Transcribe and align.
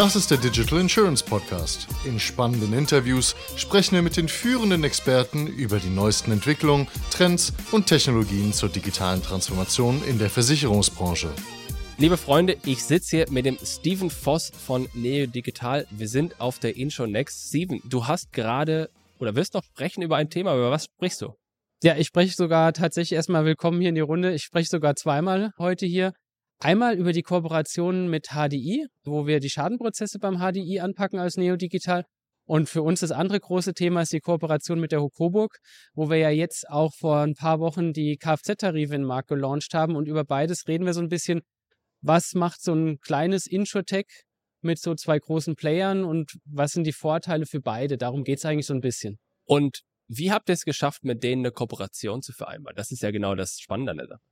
Das 0.00 0.16
ist 0.16 0.30
der 0.30 0.38
Digital 0.38 0.80
Insurance 0.80 1.22
Podcast. 1.22 1.86
In 2.06 2.18
spannenden 2.18 2.72
Interviews 2.72 3.36
sprechen 3.56 3.96
wir 3.96 4.00
mit 4.00 4.16
den 4.16 4.28
führenden 4.28 4.82
Experten 4.82 5.46
über 5.46 5.78
die 5.78 5.90
neuesten 5.90 6.32
Entwicklungen, 6.32 6.88
Trends 7.10 7.52
und 7.70 7.86
Technologien 7.86 8.54
zur 8.54 8.70
digitalen 8.70 9.22
Transformation 9.22 10.02
in 10.04 10.18
der 10.18 10.30
Versicherungsbranche. 10.30 11.28
Liebe 11.98 12.16
Freunde, 12.16 12.56
ich 12.64 12.82
sitze 12.82 13.18
hier 13.18 13.26
mit 13.30 13.44
dem 13.44 13.58
Steven 13.62 14.08
Voss 14.08 14.50
von 14.56 14.88
Neo 14.94 15.26
Digital. 15.26 15.86
Wir 15.90 16.08
sind 16.08 16.40
auf 16.40 16.58
der 16.58 16.78
Inshow 16.78 17.06
Next. 17.06 17.48
Steven, 17.48 17.82
du 17.84 18.06
hast 18.06 18.32
gerade 18.32 18.88
oder 19.18 19.36
wirst 19.36 19.52
noch 19.52 19.64
sprechen 19.64 20.00
über 20.00 20.16
ein 20.16 20.30
Thema. 20.30 20.54
Über 20.54 20.70
was 20.70 20.86
sprichst 20.86 21.20
du? 21.20 21.34
Ja, 21.82 21.98
ich 21.98 22.06
spreche 22.06 22.34
sogar 22.34 22.72
tatsächlich 22.72 23.16
erstmal 23.16 23.44
willkommen 23.44 23.80
hier 23.80 23.90
in 23.90 23.96
die 23.96 24.00
Runde. 24.00 24.32
Ich 24.32 24.44
spreche 24.44 24.70
sogar 24.70 24.96
zweimal 24.96 25.52
heute 25.58 25.84
hier. 25.84 26.14
Einmal 26.62 26.98
über 26.98 27.12
die 27.12 27.22
Kooperation 27.22 28.10
mit 28.10 28.32
HDI, 28.32 28.86
wo 29.04 29.26
wir 29.26 29.40
die 29.40 29.48
Schadenprozesse 29.48 30.18
beim 30.18 30.36
HDI 30.36 30.80
anpacken 30.80 31.18
als 31.18 31.38
Neo 31.38 31.56
Digital. 31.56 32.04
Und 32.44 32.68
für 32.68 32.82
uns 32.82 33.00
das 33.00 33.12
andere 33.12 33.40
große 33.40 33.72
Thema 33.72 34.02
ist 34.02 34.12
die 34.12 34.20
Kooperation 34.20 34.78
mit 34.78 34.92
der 34.92 35.00
Hokoburg, 35.00 35.56
wo 35.94 36.10
wir 36.10 36.18
ja 36.18 36.28
jetzt 36.28 36.68
auch 36.68 36.92
vor 36.94 37.20
ein 37.20 37.34
paar 37.34 37.60
Wochen 37.60 37.94
die 37.94 38.18
Kfz-Tarife 38.18 38.94
in 38.94 39.02
den 39.02 39.06
Markt 39.06 39.28
gelauncht 39.28 39.72
haben. 39.72 39.96
Und 39.96 40.06
über 40.06 40.24
beides 40.24 40.68
reden 40.68 40.84
wir 40.84 40.92
so 40.92 41.00
ein 41.00 41.08
bisschen, 41.08 41.40
was 42.02 42.34
macht 42.34 42.60
so 42.60 42.74
ein 42.74 42.98
kleines 42.98 43.46
Introtech 43.46 44.24
mit 44.60 44.78
so 44.78 44.94
zwei 44.94 45.18
großen 45.18 45.54
Playern 45.54 46.04
und 46.04 46.32
was 46.44 46.72
sind 46.72 46.84
die 46.84 46.92
Vorteile 46.92 47.46
für 47.46 47.60
beide? 47.62 47.96
Darum 47.96 48.22
geht 48.22 48.36
es 48.36 48.44
eigentlich 48.44 48.66
so 48.66 48.74
ein 48.74 48.80
bisschen. 48.80 49.18
Und 49.46 49.80
wie 50.08 50.30
habt 50.30 50.50
ihr 50.50 50.54
es 50.54 50.64
geschafft, 50.64 51.04
mit 51.04 51.22
denen 51.22 51.40
eine 51.40 51.52
Kooperation 51.52 52.20
zu 52.20 52.32
vereinbaren? 52.32 52.76
Das 52.76 52.90
ist 52.90 53.02
ja 53.02 53.12
genau 53.12 53.34
das 53.34 53.58
Spannende 53.60 53.92
an 53.92 53.98
der 53.98 54.08
Sache. 54.08 54.29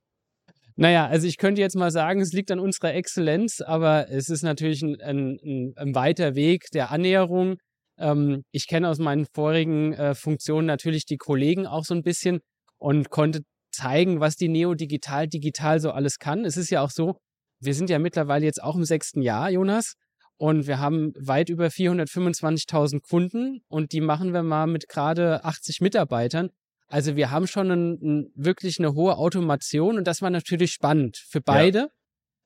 Naja, 0.79 1.07
also 1.07 1.27
ich 1.27 1.35
könnte 1.35 1.59
jetzt 1.59 1.75
mal 1.75 1.91
sagen, 1.91 2.21
es 2.21 2.31
liegt 2.31 2.51
an 2.51 2.59
unserer 2.61 2.93
Exzellenz, 2.93 3.59
aber 3.59 4.09
es 4.09 4.29
ist 4.29 4.43
natürlich 4.43 4.81
ein, 4.81 4.95
ein, 5.01 5.73
ein 5.75 5.93
weiter 5.93 6.35
Weg 6.35 6.67
der 6.73 6.89
Annäherung. 6.89 7.57
Ähm, 7.97 8.43
ich 8.53 8.65
kenne 8.65 8.87
aus 8.87 8.97
meinen 8.97 9.25
vorigen 9.25 9.91
äh, 9.91 10.15
Funktionen 10.15 10.65
natürlich 10.65 11.05
die 11.05 11.17
Kollegen 11.17 11.67
auch 11.67 11.83
so 11.83 11.93
ein 11.93 12.01
bisschen 12.01 12.39
und 12.77 13.09
konnte 13.09 13.41
zeigen, 13.73 14.21
was 14.21 14.37
die 14.37 14.47
Neo 14.47 14.73
Digital 14.73 15.27
digital 15.27 15.81
so 15.81 15.91
alles 15.91 16.17
kann. 16.17 16.45
Es 16.45 16.55
ist 16.55 16.69
ja 16.69 16.81
auch 16.81 16.91
so, 16.91 17.17
wir 17.61 17.73
sind 17.73 17.89
ja 17.89 17.99
mittlerweile 17.99 18.45
jetzt 18.45 18.63
auch 18.63 18.77
im 18.77 18.85
sechsten 18.85 19.21
Jahr, 19.21 19.49
Jonas. 19.49 19.95
Und 20.37 20.65
wir 20.65 20.79
haben 20.79 21.11
weit 21.19 21.49
über 21.49 21.67
425.000 21.67 23.01
Kunden 23.01 23.59
und 23.67 23.91
die 23.91 23.99
machen 23.99 24.31
wir 24.31 24.43
mal 24.43 24.65
mit 24.65 24.87
gerade 24.87 25.43
80 25.43 25.81
Mitarbeitern. 25.81 26.51
Also 26.89 27.15
wir 27.15 27.29
haben 27.31 27.47
schon 27.47 27.71
ein, 27.71 27.91
ein, 28.01 28.31
wirklich 28.35 28.79
eine 28.79 28.93
hohe 28.93 29.17
Automation 29.17 29.97
und 29.97 30.07
das 30.07 30.21
war 30.21 30.29
natürlich 30.29 30.71
spannend 30.71 31.17
für 31.17 31.39
beide 31.39 31.79
ja. 31.79 31.87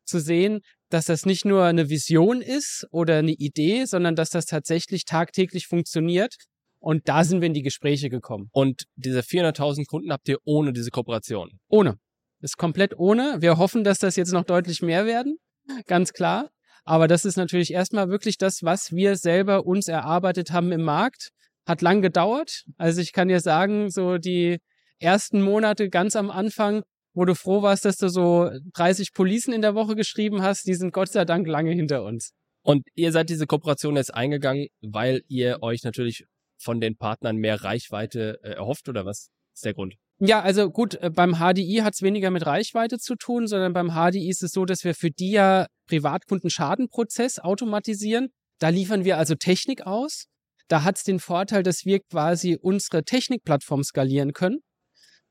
zu 0.05 0.19
sehen, 0.19 0.59
dass 0.89 1.05
das 1.05 1.25
nicht 1.25 1.45
nur 1.45 1.63
eine 1.63 1.89
Vision 1.89 2.41
ist 2.41 2.85
oder 2.91 3.17
eine 3.17 3.31
Idee, 3.31 3.85
sondern 3.85 4.15
dass 4.15 4.29
das 4.29 4.45
tatsächlich 4.45 5.05
tagtäglich 5.05 5.67
funktioniert. 5.67 6.35
Und 6.79 7.07
da 7.07 7.23
sind 7.23 7.39
wir 7.39 7.47
in 7.47 7.53
die 7.53 7.61
Gespräche 7.61 8.09
gekommen. 8.09 8.49
Und 8.51 8.83
diese 8.95 9.21
400.000 9.21 9.85
Kunden 9.87 10.11
habt 10.11 10.27
ihr 10.27 10.37
ohne 10.43 10.73
diese 10.73 10.91
Kooperation? 10.91 11.59
Ohne. 11.69 11.97
Ist 12.41 12.57
komplett 12.57 12.97
ohne. 12.97 13.37
Wir 13.39 13.57
hoffen, 13.57 13.85
dass 13.85 13.99
das 13.99 14.17
jetzt 14.17 14.33
noch 14.33 14.43
deutlich 14.43 14.81
mehr 14.81 15.05
werden. 15.05 15.37
Ganz 15.87 16.11
klar. 16.11 16.49
Aber 16.83 17.07
das 17.07 17.23
ist 17.23 17.37
natürlich 17.37 17.71
erstmal 17.71 18.09
wirklich 18.09 18.37
das, 18.37 18.63
was 18.63 18.91
wir 18.91 19.15
selber 19.15 19.65
uns 19.65 19.87
erarbeitet 19.87 20.51
haben 20.51 20.73
im 20.73 20.83
Markt. 20.83 21.29
Hat 21.65 21.81
lang 21.81 22.01
gedauert. 22.01 22.63
Also 22.77 23.01
ich 23.01 23.13
kann 23.13 23.27
dir 23.27 23.39
sagen, 23.39 23.89
so 23.89 24.17
die 24.17 24.57
ersten 24.99 25.41
Monate 25.41 25.89
ganz 25.89 26.15
am 26.15 26.29
Anfang, 26.29 26.83
wo 27.13 27.25
du 27.25 27.35
froh 27.35 27.61
warst, 27.61 27.85
dass 27.85 27.97
du 27.97 28.09
so 28.09 28.49
30 28.73 29.13
Policen 29.13 29.53
in 29.53 29.61
der 29.61 29.75
Woche 29.75 29.95
geschrieben 29.95 30.41
hast, 30.41 30.67
die 30.67 30.73
sind 30.73 30.93
Gott 30.93 31.09
sei 31.09 31.25
Dank 31.25 31.47
lange 31.47 31.71
hinter 31.71 32.03
uns. 32.03 32.31
Und 32.63 32.87
ihr 32.95 33.11
seid 33.11 33.29
diese 33.29 33.45
Kooperation 33.45 33.97
jetzt 33.97 34.13
eingegangen, 34.13 34.67
weil 34.81 35.21
ihr 35.27 35.61
euch 35.61 35.83
natürlich 35.83 36.25
von 36.57 36.79
den 36.79 36.95
Partnern 36.95 37.35
mehr 37.35 37.61
Reichweite 37.63 38.39
äh, 38.41 38.51
erhofft 38.51 38.87
oder 38.87 39.05
was 39.05 39.29
ist 39.53 39.65
der 39.65 39.73
Grund? 39.73 39.95
Ja, 40.19 40.41
also 40.41 40.69
gut, 40.69 40.95
äh, 40.95 41.09
beim 41.09 41.35
HDI 41.35 41.81
hat 41.83 41.93
es 41.95 42.01
weniger 42.01 42.31
mit 42.31 42.45
Reichweite 42.45 42.97
zu 42.97 43.15
tun, 43.15 43.47
sondern 43.47 43.73
beim 43.73 43.89
HDI 43.91 44.29
ist 44.29 44.43
es 44.43 44.51
so, 44.51 44.63
dass 44.63 44.83
wir 44.83 44.95
für 44.95 45.11
die 45.11 45.31
ja 45.31 45.67
Privatkunden-Schadenprozess 45.87 47.39
automatisieren. 47.39 48.29
Da 48.59 48.69
liefern 48.69 49.03
wir 49.03 49.17
also 49.17 49.35
Technik 49.35 49.85
aus. 49.85 50.27
Da 50.67 50.83
hat 50.83 50.97
es 50.97 51.03
den 51.03 51.19
Vorteil, 51.19 51.63
dass 51.63 51.85
wir 51.85 51.99
quasi 51.99 52.57
unsere 52.59 53.03
Technikplattform 53.03 53.83
skalieren 53.83 54.33
können. 54.33 54.59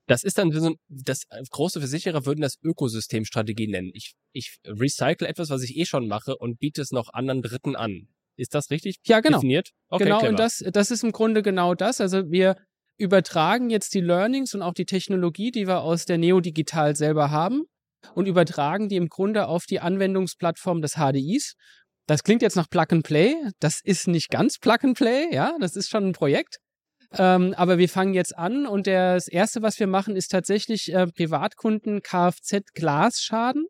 Das 0.07 0.25
ist 0.25 0.39
dann 0.39 0.51
so, 0.51 0.75
das 0.89 1.23
äh, 1.31 1.43
große 1.51 1.81
Versicherer 1.81 2.27
würden 2.27 2.41
das 2.41 2.59
Ökosystemstrategie 2.63 3.69
nennen. 3.69 3.91
Ich, 3.95 4.15
ich 4.33 4.57
recycle 4.67 5.27
etwas, 5.27 5.49
was 5.51 5.63
ich 5.63 5.77
eh 5.77 5.85
schon 5.85 6.09
mache 6.09 6.37
und 6.37 6.59
biete 6.59 6.83
es 6.83 6.91
noch 6.91 7.13
anderen 7.13 7.41
Dritten 7.41 7.77
an. 7.77 8.09
Ist 8.37 8.55
das 8.55 8.71
richtig 8.71 8.97
ja, 9.07 9.21
genau. 9.21 9.39
definiert? 9.39 9.71
Okay, 9.89 10.05
genau, 10.05 10.19
clever. 10.19 10.31
und 10.31 10.39
das, 10.39 10.65
das 10.73 10.91
ist 10.91 11.05
im 11.05 11.13
Grunde 11.13 11.43
genau 11.43 11.75
das. 11.75 12.01
Also 12.01 12.31
wir 12.31 12.57
übertragen 12.99 13.71
jetzt 13.71 13.95
die 13.95 14.01
Learnings 14.01 14.55
und 14.55 14.63
auch 14.63 14.75
die 14.75 14.87
Technologie, 14.87 15.51
die 15.51 15.67
wir 15.67 15.83
aus 15.83 16.05
der 16.05 16.19
Neo 16.19 16.41
Digital 16.41 16.97
selber 16.97 17.31
haben 17.31 17.63
und 18.15 18.27
übertragen 18.27 18.89
die 18.89 18.97
im 18.97 19.09
Grunde 19.09 19.47
auf 19.47 19.67
die 19.67 19.81
Anwendungsplattform 19.81 20.81
des 20.83 20.95
HDIs. 20.95 21.55
Das 22.07 22.25
klingt 22.25 22.43
jetzt 22.43 22.57
nach 22.57 22.69
Plug 22.69 22.87
and 22.91 23.05
Play. 23.05 23.37
Das 23.61 23.81
ist 23.83 24.09
nicht 24.09 24.31
ganz 24.31 24.59
Plug 24.59 24.79
and 24.83 24.97
Play, 24.97 25.33
ja, 25.33 25.57
das 25.61 25.77
ist 25.77 25.89
schon 25.89 26.09
ein 26.09 26.13
Projekt. 26.13 26.59
Ähm, 27.19 27.55
aber 27.57 27.79
wir 27.79 27.89
fangen 27.89 28.15
jetzt 28.15 28.37
an 28.37 28.67
und 28.67 28.87
das 28.87 29.29
erste, 29.29 29.63
was 29.63 29.79
wir 29.79 29.87
machen, 29.87 30.17
ist 30.17 30.29
tatsächlich 30.29 30.93
äh, 30.93 31.07
Privatkunden 31.07 32.01
Kfz-Glasschaden, 32.01 33.67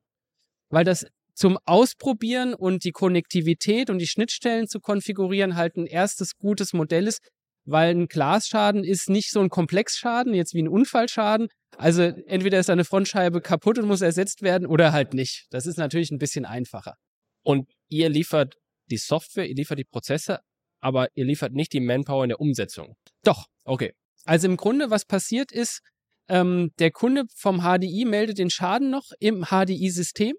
weil 0.70 0.84
das 0.84 1.06
zum 1.34 1.58
Ausprobieren 1.64 2.54
und 2.54 2.84
die 2.84 2.92
Konnektivität 2.92 3.90
und 3.90 3.98
die 3.98 4.06
Schnittstellen 4.06 4.68
zu 4.68 4.80
konfigurieren 4.80 5.56
halt 5.56 5.76
ein 5.76 5.86
erstes 5.86 6.36
gutes 6.36 6.72
Modell 6.72 7.08
ist, 7.08 7.20
weil 7.64 7.94
ein 7.94 8.06
Glasschaden 8.06 8.84
ist 8.84 9.08
nicht 9.08 9.30
so 9.30 9.40
ein 9.40 9.48
Komplexschaden, 9.48 10.34
jetzt 10.34 10.54
wie 10.54 10.62
ein 10.62 10.68
Unfallschaden. 10.68 11.48
Also 11.76 12.02
entweder 12.02 12.60
ist 12.60 12.70
eine 12.70 12.84
Frontscheibe 12.84 13.40
kaputt 13.40 13.78
und 13.78 13.86
muss 13.86 14.02
ersetzt 14.02 14.42
werden 14.42 14.66
oder 14.66 14.92
halt 14.92 15.14
nicht. 15.14 15.46
Das 15.50 15.66
ist 15.66 15.78
natürlich 15.78 16.10
ein 16.10 16.18
bisschen 16.18 16.44
einfacher. 16.44 16.94
Und 17.42 17.68
ihr 17.92 18.08
liefert 18.08 18.56
die 18.90 18.96
Software, 18.96 19.48
ihr 19.48 19.54
liefert 19.54 19.78
die 19.78 19.84
Prozesse, 19.84 20.40
aber 20.80 21.08
ihr 21.14 21.24
liefert 21.24 21.52
nicht 21.52 21.72
die 21.72 21.80
Manpower 21.80 22.24
in 22.24 22.30
der 22.30 22.40
Umsetzung. 22.40 22.96
Doch. 23.22 23.46
Okay. 23.64 23.92
Also 24.24 24.48
im 24.48 24.56
Grunde, 24.56 24.90
was 24.90 25.04
passiert 25.04 25.52
ist, 25.52 25.80
ähm, 26.28 26.70
der 26.78 26.90
Kunde 26.90 27.24
vom 27.34 27.60
HDI 27.60 28.04
meldet 28.04 28.38
den 28.38 28.50
Schaden 28.50 28.90
noch 28.90 29.10
im 29.20 29.44
HDI-System 29.44 30.34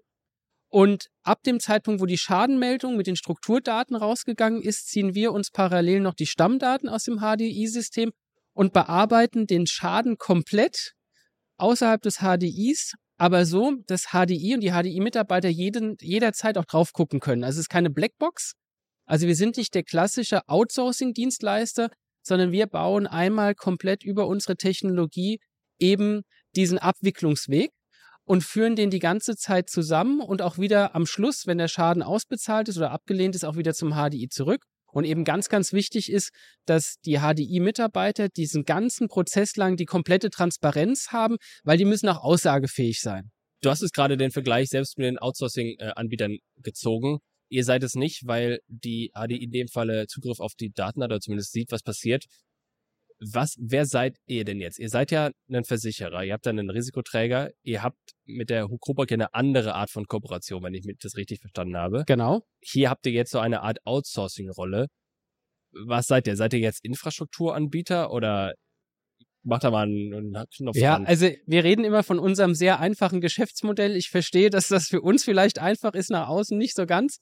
und 0.68 1.08
ab 1.22 1.42
dem 1.44 1.60
Zeitpunkt, 1.60 2.00
wo 2.00 2.06
die 2.06 2.18
Schadenmeldung 2.18 2.96
mit 2.96 3.06
den 3.06 3.16
Strukturdaten 3.16 3.94
rausgegangen 3.94 4.60
ist, 4.60 4.88
ziehen 4.88 5.14
wir 5.14 5.32
uns 5.32 5.50
parallel 5.50 6.00
noch 6.00 6.14
die 6.14 6.26
Stammdaten 6.26 6.88
aus 6.88 7.04
dem 7.04 7.20
HDI-System 7.20 8.10
und 8.54 8.72
bearbeiten 8.72 9.46
den 9.46 9.66
Schaden 9.66 10.16
komplett 10.18 10.94
außerhalb 11.58 12.02
des 12.02 12.18
HDIs, 12.18 12.94
aber 13.16 13.46
so, 13.46 13.76
dass 13.86 14.08
HDI 14.10 14.54
und 14.54 14.60
die 14.60 14.70
HDI-Mitarbeiter 14.70 15.48
jeden, 15.48 15.96
jederzeit 16.00 16.58
auch 16.58 16.64
drauf 16.64 16.92
gucken 16.92 17.20
können. 17.20 17.44
Also 17.44 17.56
es 17.56 17.66
ist 17.66 17.68
keine 17.68 17.90
Blackbox. 17.90 18.54
Also 19.06 19.26
wir 19.26 19.36
sind 19.36 19.56
nicht 19.56 19.74
der 19.74 19.84
klassische 19.84 20.48
Outsourcing-Dienstleister, 20.48 21.90
sondern 22.22 22.52
wir 22.52 22.66
bauen 22.66 23.06
einmal 23.06 23.54
komplett 23.54 24.02
über 24.02 24.26
unsere 24.26 24.56
Technologie 24.56 25.38
eben 25.78 26.22
diesen 26.56 26.78
Abwicklungsweg 26.78 27.70
und 28.24 28.42
führen 28.42 28.76
den 28.76 28.90
die 28.90 28.98
ganze 28.98 29.36
Zeit 29.36 29.68
zusammen 29.68 30.20
und 30.20 30.40
auch 30.40 30.58
wieder 30.58 30.94
am 30.94 31.06
Schluss, 31.06 31.46
wenn 31.46 31.58
der 31.58 31.68
Schaden 31.68 32.02
ausbezahlt 32.02 32.68
ist 32.68 32.78
oder 32.78 32.90
abgelehnt 32.90 33.34
ist, 33.34 33.44
auch 33.44 33.56
wieder 33.56 33.74
zum 33.74 33.92
HDI 33.92 34.28
zurück. 34.28 34.64
Und 34.94 35.04
eben 35.04 35.24
ganz, 35.24 35.48
ganz 35.48 35.72
wichtig 35.72 36.10
ist, 36.10 36.30
dass 36.66 36.96
die 37.04 37.18
HDI-Mitarbeiter 37.18 38.28
diesen 38.28 38.64
ganzen 38.64 39.08
Prozess 39.08 39.56
lang 39.56 39.76
die 39.76 39.86
komplette 39.86 40.30
Transparenz 40.30 41.08
haben, 41.10 41.36
weil 41.64 41.76
die 41.76 41.84
müssen 41.84 42.08
auch 42.08 42.22
aussagefähig 42.22 43.00
sein. 43.00 43.30
Du 43.60 43.70
hast 43.70 43.82
es 43.82 43.90
gerade 43.90 44.16
den 44.16 44.30
Vergleich 44.30 44.68
selbst 44.68 44.96
mit 44.96 45.06
den 45.06 45.18
Outsourcing-Anbietern 45.18 46.38
gezogen. 46.58 47.18
Ihr 47.48 47.64
seid 47.64 47.82
es 47.82 47.94
nicht, 47.94 48.22
weil 48.26 48.60
die 48.68 49.10
HDI 49.14 49.42
in 49.42 49.50
dem 49.50 49.68
Falle 49.68 50.06
Zugriff 50.06 50.38
auf 50.38 50.54
die 50.54 50.70
Daten 50.70 51.02
hat 51.02 51.10
oder 51.10 51.20
zumindest 51.20 51.52
sieht, 51.52 51.72
was 51.72 51.82
passiert 51.82 52.26
was, 53.32 53.56
wer 53.58 53.86
seid 53.86 54.16
ihr 54.26 54.44
denn 54.44 54.60
jetzt? 54.60 54.78
Ihr 54.78 54.88
seid 54.88 55.10
ja 55.10 55.30
ein 55.50 55.64
Versicherer, 55.64 56.24
ihr 56.24 56.32
habt 56.32 56.46
dann 56.46 56.58
einen 56.58 56.70
Risikoträger, 56.70 57.50
ihr 57.62 57.82
habt 57.82 57.98
mit 58.24 58.50
der 58.50 58.68
Hukoburg 58.68 59.10
ja 59.10 59.16
eine 59.16 59.34
andere 59.34 59.74
Art 59.74 59.90
von 59.90 60.06
Kooperation, 60.06 60.62
wenn 60.62 60.74
ich 60.74 60.86
das 61.00 61.16
richtig 61.16 61.40
verstanden 61.40 61.76
habe. 61.76 62.04
Genau. 62.06 62.42
Hier 62.62 62.90
habt 62.90 63.06
ihr 63.06 63.12
jetzt 63.12 63.30
so 63.30 63.38
eine 63.38 63.62
Art 63.62 63.78
Outsourcing-Rolle. 63.84 64.88
Was 65.86 66.06
seid 66.06 66.26
ihr? 66.26 66.36
Seid 66.36 66.52
ihr 66.54 66.60
jetzt 66.60 66.84
Infrastrukturanbieter 66.84 68.12
oder 68.12 68.54
macht 69.42 69.64
da 69.64 69.70
mal 69.70 69.86
einen, 69.86 70.36
Knopf 70.56 70.76
Ja, 70.76 70.96
an. 70.96 71.06
also 71.06 71.28
wir 71.46 71.64
reden 71.64 71.84
immer 71.84 72.02
von 72.02 72.18
unserem 72.18 72.54
sehr 72.54 72.80
einfachen 72.80 73.20
Geschäftsmodell. 73.20 73.96
Ich 73.96 74.08
verstehe, 74.08 74.50
dass 74.50 74.68
das 74.68 74.88
für 74.88 75.00
uns 75.00 75.24
vielleicht 75.24 75.58
einfach 75.58 75.94
ist, 75.94 76.10
nach 76.10 76.28
außen 76.28 76.56
nicht 76.56 76.74
so 76.74 76.86
ganz. 76.86 77.18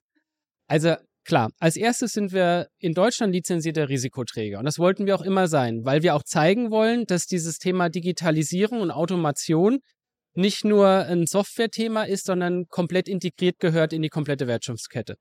Also 0.68 0.94
Klar, 1.24 1.50
als 1.60 1.76
erstes 1.76 2.12
sind 2.12 2.32
wir 2.32 2.68
in 2.78 2.94
Deutschland 2.94 3.32
lizenzierter 3.32 3.88
Risikoträger 3.88 4.58
und 4.58 4.64
das 4.64 4.78
wollten 4.78 5.06
wir 5.06 5.14
auch 5.14 5.22
immer 5.22 5.46
sein, 5.46 5.84
weil 5.84 6.02
wir 6.02 6.16
auch 6.16 6.24
zeigen 6.24 6.70
wollen, 6.72 7.06
dass 7.06 7.26
dieses 7.26 7.58
Thema 7.58 7.88
Digitalisierung 7.88 8.80
und 8.80 8.90
Automation 8.90 9.78
nicht 10.34 10.64
nur 10.64 10.88
ein 10.88 11.26
Software-Thema 11.26 12.04
ist, 12.04 12.26
sondern 12.26 12.66
komplett 12.66 13.08
integriert 13.08 13.60
gehört 13.60 13.92
in 13.92 14.02
die 14.02 14.08
komplette 14.08 14.48
Wertschöpfungskette. 14.48 15.16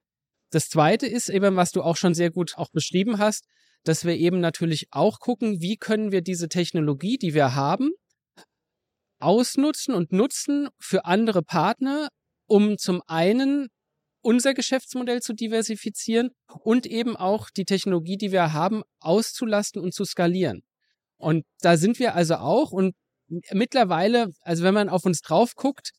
Das 0.52 0.70
zweite 0.70 1.06
ist 1.06 1.30
eben, 1.30 1.56
was 1.56 1.72
du 1.72 1.84
auch 1.84 1.98
schon 1.98 2.14
sehr 2.14 2.32
gut 2.32 2.58
auch 2.58 2.70
beschrieben 2.72 3.20
hast, 3.20 3.46
dass 3.84 4.06
wir 4.06 4.16
eben 4.16 4.40
natürlich 4.40 4.88
auch 4.92 5.20
gucken, 5.20 5.62
wie 5.62 5.78
können 5.78 6.12
wir 6.12 6.22
diese 6.22 6.50
Technologie, 6.50 7.18
die 7.18 7.34
wir 7.34 7.56
haben, 7.56 7.92
ausnutzen 9.20 9.94
und 9.94 10.12
nutzen 10.12 10.70
für 10.80 11.06
andere 11.06 11.44
Partner, 11.44 12.10
um 12.48 12.78
zum 12.78 13.02
einen 13.08 13.68
unser 14.22 14.54
Geschäftsmodell 14.54 15.22
zu 15.22 15.34
diversifizieren 15.34 16.30
und 16.64 16.86
eben 16.86 17.16
auch 17.16 17.50
die 17.50 17.66
Technologie, 17.66 18.18
die 18.18 18.32
wir 18.32 18.54
haben, 18.54 18.84
auszulasten 19.00 19.82
und 19.82 19.94
zu 19.94 20.06
skalieren. 20.06 20.62
Und 21.18 21.46
da 21.60 21.78
sind 21.78 22.00
wir 22.00 22.16
also 22.16 22.36
auch 22.36 22.72
und 22.72 22.96
mittlerweile, 23.52 24.32
also 24.42 24.64
wenn 24.64 24.74
man 24.74 24.90
auf 24.90 25.06
uns 25.06 25.22
drauf 25.22 25.56
guckt, 25.56 25.92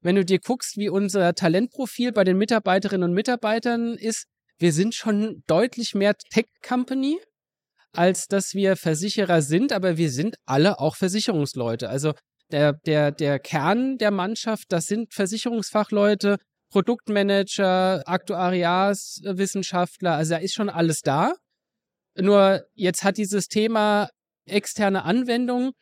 wenn 0.00 0.16
du 0.16 0.24
dir 0.24 0.38
guckst, 0.38 0.76
wie 0.76 0.88
unser 0.88 1.34
Talentprofil 1.34 2.12
bei 2.12 2.24
den 2.24 2.36
Mitarbeiterinnen 2.36 3.08
und 3.08 3.14
Mitarbeitern 3.14 3.94
ist, 3.94 4.26
wir 4.58 4.72
sind 4.72 4.94
schon 4.94 5.42
deutlich 5.46 5.94
mehr 5.94 6.16
Tech-Company, 6.16 7.18
als 7.92 8.26
dass 8.26 8.54
wir 8.54 8.76
Versicherer 8.76 9.42
sind, 9.42 9.72
aber 9.72 9.96
wir 9.96 10.10
sind 10.10 10.36
alle 10.44 10.78
auch 10.78 10.96
Versicherungsleute. 10.96 11.88
Also 11.88 12.12
der, 12.50 12.74
der, 12.74 13.10
der 13.10 13.38
Kern 13.38 13.98
der 13.98 14.10
Mannschaft, 14.10 14.66
das 14.68 14.86
sind 14.86 15.12
Versicherungsfachleute, 15.12 16.38
Produktmanager, 16.76 18.06
Aktuariatswissenschaftler, 18.06 20.12
also 20.12 20.34
da 20.34 20.40
ist 20.40 20.52
schon 20.52 20.68
alles 20.68 21.00
da. 21.00 21.32
Nur 22.18 22.66
jetzt 22.74 23.02
hat 23.02 23.16
dieses 23.16 23.48
Thema 23.48 24.10
externe 24.44 25.04
Anwendung 25.04 25.72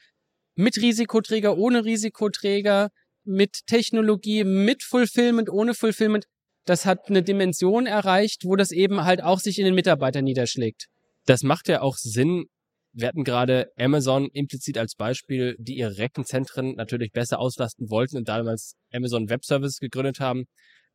mit 0.55 0.76
Risikoträger, 0.76 1.58
ohne 1.58 1.85
Risikoträger, 1.85 2.91
mit 3.25 3.67
Technologie, 3.67 4.44
mit 4.44 4.85
Fulfillment, 4.85 5.50
ohne 5.50 5.75
Fulfillment, 5.75 6.26
das 6.64 6.87
hat 6.87 7.08
eine 7.08 7.25
Dimension 7.25 7.87
erreicht, 7.87 8.44
wo 8.44 8.55
das 8.55 8.70
eben 8.70 9.02
halt 9.02 9.20
auch 9.20 9.41
sich 9.41 9.58
in 9.58 9.64
den 9.64 9.75
Mitarbeitern 9.75 10.23
niederschlägt. 10.23 10.87
Das 11.26 11.43
macht 11.43 11.67
ja 11.67 11.81
auch 11.81 11.96
Sinn. 11.96 12.44
Wir 12.93 13.08
hatten 13.08 13.25
gerade 13.25 13.73
Amazon 13.76 14.29
implizit 14.32 14.79
als 14.79 14.94
Beispiel, 14.94 15.56
die 15.58 15.75
ihre 15.75 15.99
Rechenzentren 15.99 16.76
natürlich 16.76 17.11
besser 17.11 17.41
auslasten 17.41 17.91
wollten 17.91 18.17
und 18.17 18.29
damals 18.29 18.76
Amazon 18.93 19.29
Web 19.29 19.44
Services 19.44 19.81
gegründet 19.81 20.20
haben. 20.20 20.44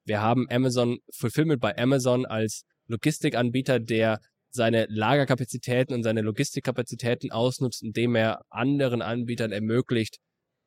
Wir 0.10 0.22
haben 0.22 0.48
Amazon 0.50 0.98
Fulfillment 1.16 1.62
bei 1.62 1.78
Amazon 1.78 2.26
als 2.26 2.64
Logistikanbieter, 2.88 3.80
der 3.80 4.20
seine 4.50 4.88
Lagerkapazitäten 4.90 5.94
und 5.94 6.02
seine 6.02 6.22
Logistikkapazitäten 6.22 7.32
ausnutzt, 7.32 7.84
indem 7.84 8.16
er 8.16 8.42
anderen 8.50 9.04
Anbietern 9.04 9.52
ermöglicht, 9.52 10.18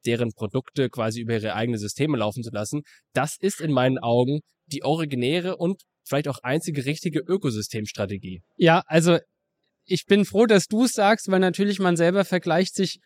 deren 0.07 0.31
Produkte 0.33 0.89
quasi 0.91 1.23
über 1.23 1.35
ihre 1.35 1.55
eigenen 1.55 1.81
Systeme 1.81 2.19
laufen 2.19 2.45
zu 2.45 2.51
lassen. 2.53 2.83
Das 3.15 3.37
ist 3.37 3.61
in 3.61 3.73
meinen 3.73 3.99
Augen 3.99 4.43
die 4.67 4.85
originäre 4.85 5.57
und 5.57 5.83
vielleicht 6.07 6.29
auch 6.29 6.39
einzige 6.45 6.85
richtige 6.87 7.19
Ökosystemstrategie. 7.19 8.43
Ja, 8.57 8.85
also 8.87 9.19
ich 9.85 10.05
bin 10.07 10.25
froh, 10.25 10.47
dass 10.47 10.67
du 10.67 10.85
es 10.85 10.93
sagst, 10.93 11.29
weil 11.29 11.41
natürlich 11.41 11.81
man 11.81 11.97
selber 11.97 12.25
vergleicht 12.25 12.77
sich, 12.77 13.01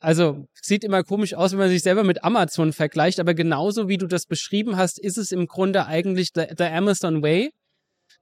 also 0.00 0.46
sieht 0.60 0.84
immer 0.84 1.04
komisch 1.04 1.34
aus, 1.34 1.52
wenn 1.52 1.58
man 1.58 1.68
sich 1.68 1.82
selber 1.82 2.04
mit 2.04 2.24
Amazon 2.24 2.72
vergleicht, 2.72 3.20
aber 3.20 3.34
genauso 3.34 3.88
wie 3.88 3.98
du 3.98 4.06
das 4.06 4.26
beschrieben 4.26 4.76
hast, 4.76 4.98
ist 4.98 5.18
es 5.18 5.32
im 5.32 5.46
Grunde 5.46 5.86
eigentlich 5.86 6.30
the 6.34 6.64
Amazon 6.64 7.22
Way. 7.22 7.50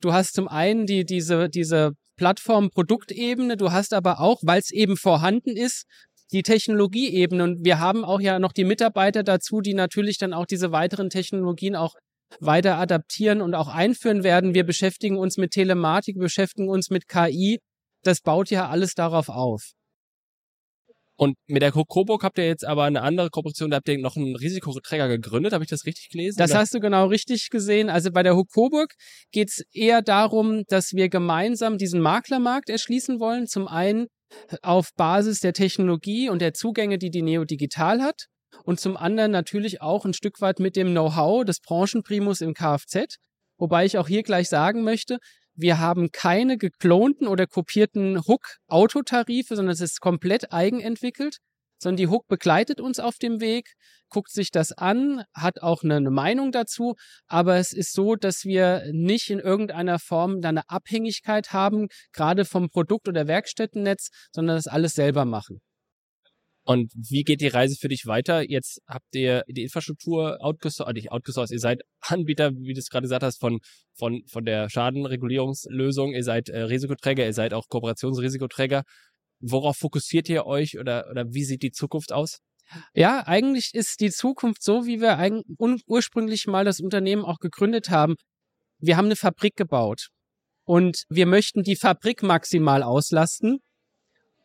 Du 0.00 0.12
hast 0.12 0.34
zum 0.34 0.48
einen 0.48 0.86
die, 0.86 1.04
diese, 1.04 1.48
diese 1.48 1.92
Plattform-Produktebene, 2.16 3.56
du 3.56 3.72
hast 3.72 3.94
aber 3.94 4.20
auch, 4.20 4.40
weil 4.42 4.60
es 4.60 4.70
eben 4.70 4.96
vorhanden 4.96 5.56
ist, 5.56 5.84
die 6.32 6.42
Technologieebene. 6.42 7.42
Und 7.42 7.64
wir 7.64 7.80
haben 7.80 8.04
auch 8.04 8.20
ja 8.20 8.38
noch 8.38 8.52
die 8.52 8.64
Mitarbeiter 8.64 9.22
dazu, 9.22 9.60
die 9.60 9.74
natürlich 9.74 10.18
dann 10.18 10.32
auch 10.32 10.46
diese 10.46 10.72
weiteren 10.72 11.10
Technologien 11.10 11.76
auch 11.76 11.94
weiter 12.38 12.76
adaptieren 12.76 13.40
und 13.40 13.54
auch 13.54 13.68
einführen 13.68 14.22
werden. 14.22 14.54
Wir 14.54 14.64
beschäftigen 14.64 15.18
uns 15.18 15.36
mit 15.36 15.50
Telematik, 15.52 16.18
beschäftigen 16.18 16.68
uns 16.68 16.90
mit 16.90 17.08
KI. 17.08 17.58
Das 18.04 18.20
baut 18.20 18.50
ja 18.50 18.68
alles 18.68 18.94
darauf 18.94 19.28
auf. 19.28 19.72
Und 21.20 21.36
mit 21.46 21.60
der 21.60 21.70
Coburg 21.70 22.24
habt 22.24 22.38
ihr 22.38 22.46
jetzt 22.46 22.64
aber 22.64 22.84
eine 22.84 23.02
andere 23.02 23.28
Kooperation, 23.28 23.70
da 23.70 23.76
habt 23.76 23.88
ihr 23.90 23.98
noch 23.98 24.16
einen 24.16 24.36
Risikoträger 24.36 25.06
gegründet, 25.06 25.52
habe 25.52 25.62
ich 25.62 25.68
das 25.68 25.84
richtig 25.84 26.08
gelesen? 26.08 26.38
Das 26.38 26.52
oder? 26.52 26.60
hast 26.60 26.72
du 26.72 26.80
genau 26.80 27.08
richtig 27.08 27.50
gesehen. 27.50 27.90
Also 27.90 28.10
bei 28.10 28.22
der 28.22 28.32
Coburg 28.32 28.94
geht 29.30 29.50
es 29.50 29.62
eher 29.70 30.00
darum, 30.00 30.62
dass 30.68 30.94
wir 30.94 31.10
gemeinsam 31.10 31.76
diesen 31.76 32.00
Maklermarkt 32.00 32.70
erschließen 32.70 33.20
wollen. 33.20 33.46
Zum 33.46 33.68
einen 33.68 34.06
auf 34.62 34.94
Basis 34.96 35.40
der 35.40 35.52
Technologie 35.52 36.30
und 36.30 36.40
der 36.40 36.54
Zugänge, 36.54 36.96
die 36.96 37.10
die 37.10 37.20
Neo 37.20 37.44
Digital 37.44 38.00
hat. 38.00 38.24
Und 38.64 38.80
zum 38.80 38.96
anderen 38.96 39.30
natürlich 39.30 39.82
auch 39.82 40.06
ein 40.06 40.14
Stück 40.14 40.40
weit 40.40 40.58
mit 40.58 40.74
dem 40.74 40.92
Know-how 40.92 41.44
des 41.44 41.60
Branchenprimus 41.60 42.40
im 42.40 42.54
Kfz. 42.54 43.16
Wobei 43.58 43.84
ich 43.84 43.98
auch 43.98 44.08
hier 44.08 44.22
gleich 44.22 44.48
sagen 44.48 44.84
möchte, 44.84 45.18
wir 45.60 45.78
haben 45.78 46.10
keine 46.10 46.56
geklonten 46.56 47.26
oder 47.26 47.46
kopierten 47.46 48.20
Hook-Autotarife, 48.26 49.56
sondern 49.56 49.72
es 49.72 49.80
ist 49.80 50.00
komplett 50.00 50.52
eigenentwickelt, 50.52 51.38
sondern 51.82 51.96
die 51.96 52.08
Hook 52.08 52.26
begleitet 52.28 52.80
uns 52.80 53.00
auf 53.00 53.16
dem 53.18 53.40
Weg, 53.40 53.74
guckt 54.10 54.30
sich 54.30 54.50
das 54.50 54.72
an, 54.72 55.22
hat 55.34 55.62
auch 55.62 55.82
eine, 55.82 56.00
Meinung 56.10 56.52
dazu, 56.52 56.94
aber 57.26 57.56
es 57.56 57.72
ist 57.72 57.92
so, 57.92 58.16
dass 58.16 58.44
wir 58.44 58.84
nicht 58.92 59.30
in 59.30 59.38
irgendeiner 59.38 59.98
Form 59.98 60.40
eine 60.42 60.68
Abhängigkeit 60.68 61.52
haben, 61.52 61.88
gerade 62.12 62.44
vom 62.44 62.68
Produkt- 62.68 63.08
oder 63.08 63.26
Werkstättennetz, 63.26 64.08
sondern 64.32 64.56
das 64.56 64.66
alles 64.66 64.94
selber 64.94 65.24
machen. 65.24 65.60
Und 66.64 66.92
wie 66.94 67.22
geht 67.22 67.40
die 67.40 67.48
Reise 67.48 67.76
für 67.76 67.88
dich 67.88 68.06
weiter? 68.06 68.42
Jetzt 68.48 68.80
habt 68.86 69.14
ihr 69.14 69.42
die 69.48 69.62
Infrastruktur 69.62 70.38
outgesourced, 70.40 70.94
nicht 70.94 71.10
outgesourced, 71.10 71.52
ihr 71.52 71.58
seid 71.58 71.82
Anbieter, 72.00 72.52
wie 72.54 72.74
du 72.74 72.78
es 72.78 72.90
gerade 72.90 73.04
gesagt 73.04 73.22
hast, 73.22 73.40
von, 73.40 73.60
von, 73.94 74.22
von 74.26 74.44
der 74.44 74.68
Schadenregulierungslösung, 74.68 76.12
ihr 76.12 76.24
seid 76.24 76.48
äh, 76.48 76.62
Risikoträger, 76.62 77.24
ihr 77.24 77.32
seid 77.32 77.54
auch 77.54 77.68
Kooperationsrisikoträger. 77.68 78.82
Worauf 79.40 79.78
fokussiert 79.78 80.28
ihr 80.28 80.44
euch 80.44 80.78
oder, 80.78 81.08
oder 81.10 81.24
wie 81.32 81.44
sieht 81.44 81.62
die 81.62 81.70
Zukunft 81.70 82.12
aus? 82.12 82.40
Ja, 82.94 83.26
eigentlich 83.26 83.70
ist 83.72 84.00
die 84.00 84.10
Zukunft 84.10 84.62
so, 84.62 84.86
wie 84.86 85.00
wir 85.00 85.42
ursprünglich 85.86 86.46
mal 86.46 86.64
das 86.64 86.80
Unternehmen 86.80 87.24
auch 87.24 87.38
gegründet 87.38 87.90
haben. 87.90 88.14
Wir 88.78 88.96
haben 88.96 89.06
eine 89.06 89.16
Fabrik 89.16 89.56
gebaut 89.56 90.08
und 90.64 91.04
wir 91.08 91.26
möchten 91.26 91.62
die 91.62 91.74
Fabrik 91.74 92.22
maximal 92.22 92.82
auslasten 92.82 93.60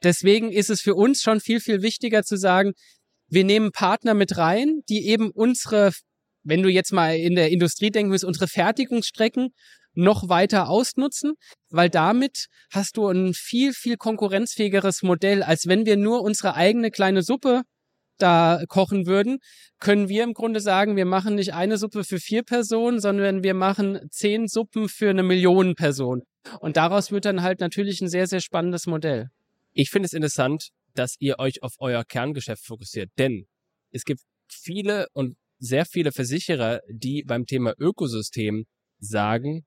Deswegen 0.04 0.52
ist 0.52 0.70
es 0.70 0.82
für 0.82 0.96
uns 0.96 1.22
schon 1.22 1.40
viel, 1.40 1.60
viel 1.60 1.82
wichtiger 1.82 2.24
zu 2.24 2.38
sagen, 2.38 2.74
wir 3.28 3.44
nehmen 3.44 3.72
Partner 3.72 4.14
mit 4.14 4.38
rein, 4.38 4.82
die 4.90 5.08
eben 5.08 5.32
unsere, 5.32 5.92
wenn 6.44 6.62
du 6.62 6.70
jetzt 6.70 6.94
mal 6.94 7.16
in 7.16 7.36
der 7.36 7.50
Industrie 7.52 7.90
denken 7.90 8.12
willst, 8.12 8.26
unsere 8.26 8.48
Fertigungsstrecken 8.48 9.50
noch 9.96 10.30
weiter 10.30 10.70
ausnutzen, 10.70 11.34
weil 11.70 11.90
damit 11.90 12.48
hast 12.72 12.98
du 12.98 13.08
ein 13.08 13.34
viel, 13.34 13.74
viel 13.74 13.98
konkurrenzfähigeres 13.98 15.04
Modell, 15.04 15.42
als 15.42 15.68
wenn 15.68 15.86
wir 15.86 15.98
nur 15.98 16.22
unsere 16.22 16.56
eigene 16.56 16.92
kleine 16.92 17.24
Suppe 17.24 17.64
da 18.18 18.62
kochen 18.68 19.08
würden, 19.08 19.40
können 19.80 20.08
wir 20.08 20.24
im 20.24 20.34
Grunde 20.34 20.60
sagen, 20.60 20.96
wir 20.96 21.06
machen 21.06 21.36
nicht 21.36 21.54
eine 21.54 21.78
Suppe 21.78 22.04
für 22.04 22.20
vier 22.20 22.44
Personen, 22.44 23.00
sondern 23.00 23.44
wir 23.44 23.54
machen 23.54 24.00
zehn 24.10 24.48
Suppen 24.48 24.88
für 24.88 25.10
eine 25.10 25.24
Million 25.24 25.76
Person. 25.76 26.22
Und 26.60 26.78
daraus 26.78 27.12
wird 27.12 27.26
dann 27.26 27.42
halt 27.42 27.60
natürlich 27.60 28.02
ein 28.02 28.10
sehr, 28.10 28.28
sehr 28.28 28.40
spannendes 28.40 28.88
Modell. 28.88 29.30
Ich 29.78 29.90
finde 29.90 30.06
es 30.06 30.14
interessant, 30.14 30.70
dass 30.94 31.18
ihr 31.20 31.38
euch 31.38 31.62
auf 31.62 31.74
euer 31.80 32.06
Kerngeschäft 32.06 32.66
fokussiert, 32.66 33.12
denn 33.18 33.46
es 33.92 34.06
gibt 34.06 34.22
viele 34.50 35.08
und 35.12 35.36
sehr 35.60 35.86
viele 35.86 36.14
Versicherer, 36.14 36.80
die 36.90 37.24
beim 37.24 37.46
Thema 37.46 37.74
Ökosystem 37.78 38.68
sagen, 39.00 39.66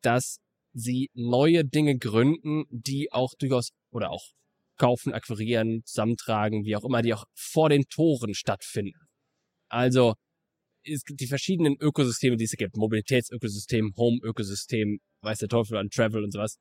dass 0.00 0.38
sie 0.72 1.10
neue 1.12 1.64
Dinge 1.64 1.98
gründen, 1.98 2.66
die 2.70 3.10
auch 3.10 3.34
durchaus 3.36 3.70
oder 3.90 4.10
auch 4.10 4.24
kaufen, 4.76 5.12
akquirieren, 5.12 5.82
zusammentragen, 5.84 6.64
wie 6.64 6.76
auch 6.76 6.84
immer, 6.84 7.02
die 7.02 7.12
auch 7.14 7.24
vor 7.34 7.68
den 7.68 7.82
Toren 7.88 8.34
stattfinden. 8.34 9.08
Also 9.68 10.14
es 10.84 11.02
gibt 11.02 11.20
die 11.20 11.26
verschiedenen 11.26 11.76
Ökosysteme, 11.80 12.36
die 12.36 12.44
es 12.44 12.52
gibt. 12.52 12.76
Mobilitätsökosystem, 12.76 13.92
Home-Ökosystem, 13.96 15.00
weiß 15.22 15.40
der 15.40 15.48
Teufel 15.48 15.78
an 15.78 15.90
Travel 15.90 16.22
und 16.22 16.30
sowas. 16.30 16.58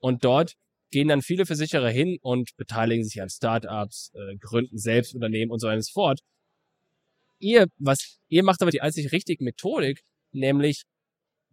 Und 0.00 0.24
dort 0.24 0.56
gehen 0.90 1.08
dann 1.08 1.22
viele 1.22 1.46
Versicherer 1.46 1.90
hin 1.90 2.18
und 2.22 2.50
beteiligen 2.56 3.04
sich 3.04 3.20
an 3.20 3.28
Startups, 3.28 4.10
äh, 4.14 4.36
gründen 4.38 4.78
selbst 4.78 5.14
Unternehmen 5.14 5.50
und 5.50 5.60
so 5.60 5.66
weiter 5.66 5.76
und 5.76 5.86
so 5.86 5.92
fort. 5.92 6.20
Ihr, 7.40 7.66
was, 7.78 8.18
ihr 8.28 8.42
macht 8.42 8.62
aber 8.62 8.70
die 8.70 8.80
einzig 8.80 9.12
richtige 9.12 9.44
Methodik, 9.44 10.02
nämlich 10.32 10.82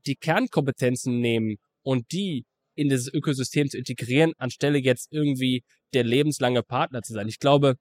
die 0.06 0.16
Kernkompetenzen 0.16 1.20
nehmen 1.20 1.58
und 1.84 2.12
die 2.12 2.46
in 2.76 2.90
dieses 2.90 3.14
Ökosystem 3.14 3.70
zu 3.70 3.78
integrieren, 3.78 4.34
anstelle 4.38 4.80
jetzt 4.80 5.12
irgendwie 5.12 5.64
der 5.94 6.04
lebenslange 6.04 6.64
Partner 6.64 7.02
zu 7.02 7.14
sein. 7.14 7.28
Ich 7.28 7.40
glaube, 7.40 7.76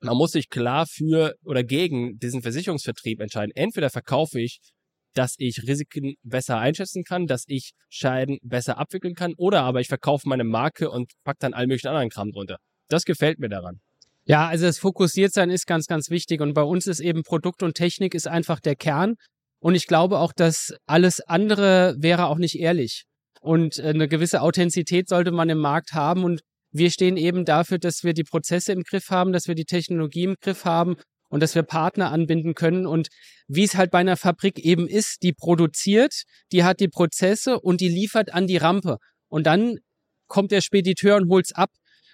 man 0.00 0.16
muss 0.16 0.32
sich 0.32 0.48
klar 0.48 0.86
für 0.86 1.34
oder 1.44 1.62
gegen 1.62 2.18
diesen 2.18 2.42
Versicherungsvertrieb 2.42 3.20
entscheiden. 3.20 3.52
Entweder 3.54 3.90
verkaufe 3.90 4.40
ich 4.40 4.60
dass 5.14 5.34
ich 5.38 5.62
Risiken 5.66 6.14
besser 6.22 6.58
einschätzen 6.58 7.04
kann, 7.04 7.26
dass 7.26 7.44
ich 7.46 7.72
Scheiden 7.88 8.38
besser 8.42 8.78
abwickeln 8.78 9.14
kann 9.14 9.34
oder 9.36 9.62
aber 9.62 9.80
ich 9.80 9.88
verkaufe 9.88 10.28
meine 10.28 10.44
Marke 10.44 10.90
und 10.90 11.12
pack 11.24 11.38
dann 11.40 11.54
all 11.54 11.66
möglichen 11.66 11.88
anderen 11.88 12.10
Kram 12.10 12.32
drunter. 12.32 12.58
Das 12.88 13.04
gefällt 13.04 13.38
mir 13.38 13.48
daran. 13.48 13.80
Ja, 14.24 14.46
also 14.46 14.66
das 14.66 14.78
Fokussiertsein 14.78 15.50
ist 15.50 15.66
ganz, 15.66 15.86
ganz 15.86 16.08
wichtig 16.08 16.40
und 16.40 16.54
bei 16.54 16.62
uns 16.62 16.86
ist 16.86 17.00
eben 17.00 17.22
Produkt 17.22 17.62
und 17.62 17.74
Technik 17.74 18.14
ist 18.14 18.28
einfach 18.28 18.60
der 18.60 18.76
Kern 18.76 19.16
Und 19.60 19.74
ich 19.74 19.86
glaube 19.86 20.18
auch, 20.18 20.32
dass 20.32 20.74
alles 20.86 21.20
andere 21.20 21.96
wäre 21.98 22.26
auch 22.26 22.38
nicht 22.38 22.58
ehrlich. 22.58 23.04
Und 23.40 23.78
äh, 23.78 23.88
eine 23.88 24.08
gewisse 24.08 24.40
Authentizität 24.42 25.08
sollte 25.08 25.32
man 25.32 25.48
im 25.48 25.58
Markt 25.58 25.92
haben. 25.92 26.24
Und 26.24 26.40
wir 26.70 26.90
stehen 26.90 27.16
eben 27.16 27.44
dafür, 27.44 27.78
dass 27.78 28.04
wir 28.04 28.14
die 28.14 28.24
Prozesse 28.24 28.72
im 28.72 28.82
Griff 28.82 29.10
haben, 29.10 29.32
dass 29.32 29.48
wir 29.48 29.54
die 29.54 29.64
Technologie 29.64 30.24
im 30.24 30.36
Griff 30.40 30.64
haben 30.64 30.96
und 31.32 31.40
dass 31.40 31.54
wir 31.54 31.62
Partner 31.62 32.12
anbinden 32.12 32.54
können. 32.54 32.86
Und 32.86 33.08
wie 33.48 33.64
es 33.64 33.74
halt 33.74 33.90
bei 33.90 33.98
einer 33.98 34.18
Fabrik 34.18 34.58
eben 34.58 34.86
ist, 34.86 35.22
die 35.22 35.32
produziert, 35.32 36.24
die 36.52 36.62
hat 36.62 36.78
die 36.78 36.88
Prozesse 36.88 37.58
und 37.58 37.80
die 37.80 37.88
liefert 37.88 38.34
an 38.34 38.46
die 38.46 38.58
Rampe. 38.58 38.98
Und 39.28 39.46
dann 39.46 39.78
kommt 40.28 40.50
der 40.50 40.60
Spediteur 40.60 41.16
und 41.16 41.30
holt's 41.30 41.52
ab. 41.52 41.70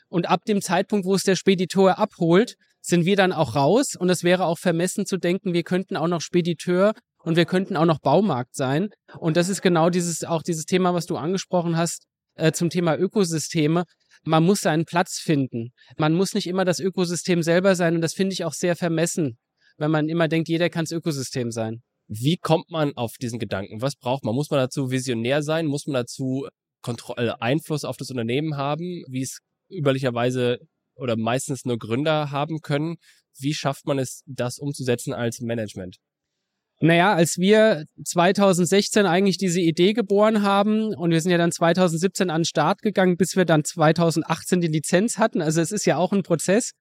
Und 0.08 0.28
ab 0.28 0.44
dem 0.44 0.62
Zeitpunkt, 0.62 1.04
wo 1.04 1.16
es 1.16 1.24
der 1.24 1.34
Spediteur 1.34 1.98
abholt, 1.98 2.54
sind 2.80 3.06
wir 3.06 3.16
dann 3.16 3.32
auch 3.32 3.56
raus. 3.56 3.96
Und 3.98 4.08
es 4.08 4.22
wäre 4.22 4.44
auch 4.44 4.58
vermessen 4.58 5.04
zu 5.04 5.16
denken, 5.16 5.52
wir 5.52 5.64
könnten 5.64 5.96
auch 5.96 6.06
noch 6.06 6.20
Spediteur 6.20 6.92
und 7.24 7.34
wir 7.34 7.44
könnten 7.44 7.76
auch 7.76 7.86
noch 7.86 7.98
Baumarkt 7.98 8.54
sein. 8.54 8.90
Und 9.18 9.36
das 9.36 9.48
ist 9.48 9.62
genau 9.62 9.90
dieses, 9.90 10.22
auch 10.22 10.42
dieses 10.42 10.64
Thema, 10.64 10.94
was 10.94 11.06
du 11.06 11.16
angesprochen 11.16 11.76
hast, 11.76 12.04
äh, 12.36 12.52
zum 12.52 12.70
Thema 12.70 12.96
Ökosysteme. 12.96 13.82
Man 14.24 14.44
muss 14.44 14.60
seinen 14.60 14.84
Platz 14.84 15.18
finden. 15.18 15.72
Man 15.96 16.14
muss 16.14 16.34
nicht 16.34 16.46
immer 16.46 16.64
das 16.64 16.80
Ökosystem 16.80 17.42
selber 17.42 17.74
sein. 17.74 17.94
Und 17.94 18.00
das 18.00 18.14
finde 18.14 18.32
ich 18.32 18.44
auch 18.44 18.52
sehr 18.52 18.76
vermessen, 18.76 19.38
wenn 19.76 19.90
man 19.90 20.08
immer 20.08 20.28
denkt, 20.28 20.48
jeder 20.48 20.70
kann 20.70 20.84
das 20.84 20.92
Ökosystem 20.92 21.50
sein. 21.50 21.82
Wie 22.08 22.36
kommt 22.36 22.70
man 22.70 22.96
auf 22.96 23.14
diesen 23.20 23.38
Gedanken? 23.38 23.82
Was 23.82 23.96
braucht 23.96 24.24
man? 24.24 24.34
Muss 24.34 24.50
man 24.50 24.58
dazu 24.58 24.90
visionär 24.90 25.42
sein? 25.42 25.66
Muss 25.66 25.86
man 25.86 25.94
dazu 25.94 26.46
Kontroll 26.80 27.34
Einfluss 27.40 27.84
auf 27.84 27.96
das 27.96 28.10
Unternehmen 28.10 28.56
haben, 28.56 29.04
wie 29.08 29.22
es 29.22 29.40
üblicherweise 29.68 30.58
oder 30.94 31.16
meistens 31.16 31.64
nur 31.64 31.78
Gründer 31.78 32.30
haben 32.30 32.60
können? 32.60 32.96
Wie 33.38 33.54
schafft 33.54 33.86
man 33.86 33.98
es, 33.98 34.22
das 34.26 34.58
umzusetzen 34.58 35.12
als 35.12 35.40
Management? 35.40 35.96
Naja, 36.80 37.12
als 37.14 37.38
wir 37.38 37.86
2016 38.04 39.04
eigentlich 39.04 39.36
diese 39.36 39.60
Idee 39.60 39.94
geboren 39.94 40.42
haben 40.42 40.94
und 40.94 41.10
wir 41.10 41.20
sind 41.20 41.32
ja 41.32 41.38
dann 41.38 41.50
2017 41.50 42.30
an 42.30 42.42
den 42.42 42.44
Start 42.44 42.82
gegangen, 42.82 43.16
bis 43.16 43.34
wir 43.34 43.44
dann 43.44 43.64
2018 43.64 44.60
die 44.60 44.68
Lizenz 44.68 45.18
hatten, 45.18 45.42
also 45.42 45.60
es 45.60 45.72
ist 45.72 45.86
ja 45.86 45.96
auch 45.96 46.12
ein 46.12 46.22
Prozess, 46.22 46.72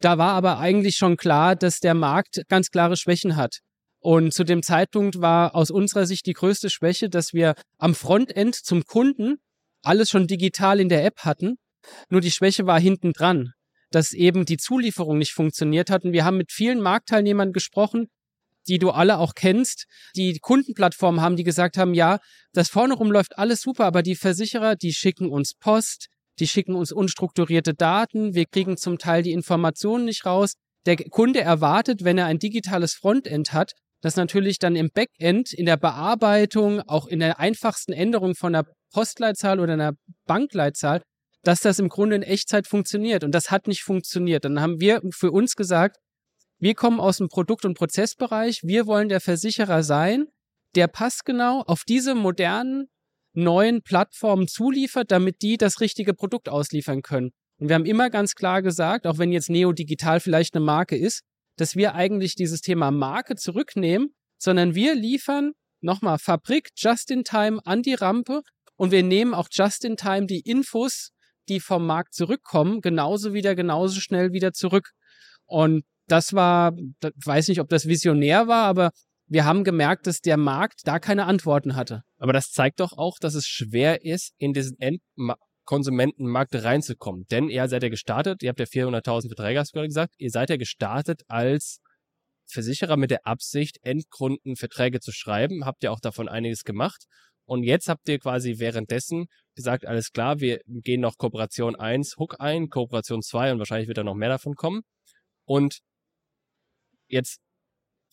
da 0.00 0.16
war 0.18 0.32
aber 0.32 0.58
eigentlich 0.58 0.96
schon 0.96 1.16
klar, 1.16 1.56
dass 1.56 1.80
der 1.80 1.94
Markt 1.94 2.42
ganz 2.48 2.70
klare 2.70 2.96
Schwächen 2.96 3.36
hat. 3.36 3.58
Und 4.00 4.34
zu 4.34 4.42
dem 4.42 4.62
Zeitpunkt 4.62 5.20
war 5.20 5.54
aus 5.54 5.70
unserer 5.70 6.06
Sicht 6.06 6.26
die 6.26 6.32
größte 6.32 6.70
Schwäche, 6.70 7.08
dass 7.08 7.32
wir 7.32 7.54
am 7.78 7.94
Frontend 7.94 8.56
zum 8.56 8.84
Kunden 8.84 9.36
alles 9.82 10.10
schon 10.10 10.26
digital 10.26 10.80
in 10.80 10.88
der 10.88 11.04
App 11.04 11.20
hatten. 11.20 11.56
Nur 12.10 12.20
die 12.20 12.32
Schwäche 12.32 12.66
war 12.66 12.80
hinten 12.80 13.12
dran, 13.12 13.52
dass 13.90 14.12
eben 14.12 14.44
die 14.44 14.56
Zulieferung 14.56 15.18
nicht 15.18 15.32
funktioniert 15.32 15.88
hat. 15.88 16.04
Und 16.04 16.12
wir 16.12 16.24
haben 16.24 16.36
mit 16.36 16.50
vielen 16.50 16.80
Marktteilnehmern 16.80 17.52
gesprochen, 17.52 18.08
die 18.68 18.78
du 18.78 18.90
alle 18.90 19.18
auch 19.18 19.34
kennst, 19.34 19.86
die 20.14 20.38
Kundenplattformen 20.38 21.20
haben, 21.20 21.36
die 21.36 21.44
gesagt 21.44 21.76
haben, 21.76 21.94
ja, 21.94 22.18
das 22.52 22.68
vorne 22.68 22.94
rum 22.94 23.10
läuft 23.10 23.38
alles 23.38 23.62
super, 23.62 23.84
aber 23.84 24.02
die 24.02 24.16
Versicherer, 24.16 24.76
die 24.76 24.92
schicken 24.92 25.28
uns 25.28 25.54
Post, 25.54 26.08
die 26.38 26.46
schicken 26.46 26.74
uns 26.74 26.92
unstrukturierte 26.92 27.74
Daten, 27.74 28.34
wir 28.34 28.46
kriegen 28.46 28.76
zum 28.76 28.98
Teil 28.98 29.22
die 29.22 29.32
Informationen 29.32 30.04
nicht 30.04 30.24
raus. 30.24 30.54
Der 30.86 30.96
Kunde 30.96 31.40
erwartet, 31.40 32.04
wenn 32.04 32.18
er 32.18 32.26
ein 32.26 32.38
digitales 32.38 32.94
Frontend 32.94 33.52
hat, 33.52 33.72
dass 34.00 34.16
natürlich 34.16 34.58
dann 34.58 34.74
im 34.74 34.90
Backend, 34.92 35.52
in 35.52 35.66
der 35.66 35.76
Bearbeitung, 35.76 36.80
auch 36.80 37.06
in 37.06 37.20
der 37.20 37.38
einfachsten 37.38 37.92
Änderung 37.92 38.34
von 38.34 38.54
einer 38.54 38.66
Postleitzahl 38.92 39.60
oder 39.60 39.74
einer 39.74 39.92
Bankleitzahl, 40.26 41.02
dass 41.44 41.60
das 41.60 41.78
im 41.78 41.88
Grunde 41.88 42.16
in 42.16 42.22
Echtzeit 42.22 42.66
funktioniert. 42.66 43.24
Und 43.24 43.32
das 43.32 43.50
hat 43.50 43.66
nicht 43.68 43.82
funktioniert. 43.82 44.44
Dann 44.44 44.60
haben 44.60 44.80
wir 44.80 45.00
für 45.12 45.30
uns 45.30 45.54
gesagt, 45.54 45.96
wir 46.62 46.76
kommen 46.76 47.00
aus 47.00 47.16
dem 47.16 47.26
Produkt- 47.26 47.64
und 47.64 47.76
Prozessbereich. 47.76 48.60
Wir 48.62 48.86
wollen 48.86 49.08
der 49.08 49.20
Versicherer 49.20 49.82
sein, 49.82 50.26
der 50.76 50.86
passgenau 50.86 51.64
auf 51.66 51.82
diese 51.82 52.14
modernen 52.14 52.86
neuen 53.32 53.82
Plattformen 53.82 54.46
zuliefert, 54.46 55.10
damit 55.10 55.42
die 55.42 55.56
das 55.56 55.80
richtige 55.80 56.14
Produkt 56.14 56.48
ausliefern 56.48 57.02
können. 57.02 57.32
Und 57.58 57.68
wir 57.68 57.74
haben 57.74 57.84
immer 57.84 58.10
ganz 58.10 58.36
klar 58.36 58.62
gesagt, 58.62 59.08
auch 59.08 59.18
wenn 59.18 59.32
jetzt 59.32 59.50
Neo 59.50 59.72
Digital 59.72 60.20
vielleicht 60.20 60.54
eine 60.54 60.64
Marke 60.64 60.96
ist, 60.96 61.22
dass 61.56 61.74
wir 61.74 61.96
eigentlich 61.96 62.36
dieses 62.36 62.60
Thema 62.60 62.92
Marke 62.92 63.34
zurücknehmen, 63.34 64.14
sondern 64.38 64.76
wir 64.76 64.94
liefern 64.94 65.54
nochmal 65.80 66.20
Fabrik 66.20 66.68
just 66.76 67.10
in 67.10 67.24
time 67.24 67.58
an 67.64 67.82
die 67.82 67.94
Rampe 67.94 68.42
und 68.76 68.92
wir 68.92 69.02
nehmen 69.02 69.34
auch 69.34 69.48
just 69.50 69.84
in 69.84 69.96
time 69.96 70.26
die 70.26 70.42
Infos, 70.42 71.10
die 71.48 71.58
vom 71.58 71.84
Markt 71.88 72.14
zurückkommen, 72.14 72.80
genauso 72.80 73.32
wieder, 73.32 73.56
genauso 73.56 73.98
schnell 73.98 74.32
wieder 74.32 74.52
zurück. 74.52 74.92
Und 75.46 75.82
das 76.12 76.34
war, 76.34 76.76
weiß 77.24 77.48
nicht, 77.48 77.60
ob 77.60 77.68
das 77.68 77.86
visionär 77.86 78.46
war, 78.46 78.64
aber 78.66 78.90
wir 79.26 79.46
haben 79.46 79.64
gemerkt, 79.64 80.06
dass 80.06 80.20
der 80.20 80.36
Markt 80.36 80.82
da 80.84 80.98
keine 80.98 81.24
Antworten 81.24 81.74
hatte. 81.74 82.02
Aber 82.18 82.34
das 82.34 82.50
zeigt 82.50 82.80
doch 82.80 82.92
auch, 82.92 83.18
dass 83.18 83.34
es 83.34 83.46
schwer 83.46 84.04
ist, 84.04 84.34
in 84.36 84.52
diesen 84.52 84.76
Endkonsumentenmarkt 84.78 86.54
reinzukommen. 86.54 87.24
Denn 87.30 87.48
ihr 87.48 87.66
seid 87.66 87.82
ja 87.82 87.88
gestartet, 87.88 88.42
ihr 88.42 88.50
habt 88.50 88.60
ja 88.60 88.66
400.000 88.66 89.28
Verträge, 89.28 89.58
hast 89.58 89.70
du 89.70 89.76
gerade 89.76 89.88
gesagt, 89.88 90.14
ihr 90.18 90.30
seid 90.30 90.50
ja 90.50 90.58
gestartet 90.58 91.22
als 91.28 91.80
Versicherer 92.46 92.98
mit 92.98 93.10
der 93.10 93.26
Absicht, 93.26 93.78
Endkundenverträge 93.80 95.00
zu 95.00 95.12
schreiben, 95.12 95.64
habt 95.64 95.82
ihr 95.82 95.92
auch 95.92 96.00
davon 96.00 96.28
einiges 96.28 96.64
gemacht. 96.64 97.06
Und 97.46 97.62
jetzt 97.62 97.88
habt 97.88 98.06
ihr 98.08 98.18
quasi 98.18 98.58
währenddessen 98.58 99.28
gesagt, 99.54 99.86
alles 99.86 100.12
klar, 100.12 100.40
wir 100.40 100.60
gehen 100.66 101.00
noch 101.00 101.16
Kooperation 101.16 101.74
1 101.74 102.16
Hook 102.18 102.36
ein, 102.38 102.68
Kooperation 102.68 103.22
2 103.22 103.52
und 103.52 103.58
wahrscheinlich 103.58 103.88
wird 103.88 103.98
da 103.98 104.04
noch 104.04 104.14
mehr 104.14 104.28
davon 104.28 104.54
kommen. 104.54 104.82
Und 105.44 105.80
Jetzt 107.12 107.40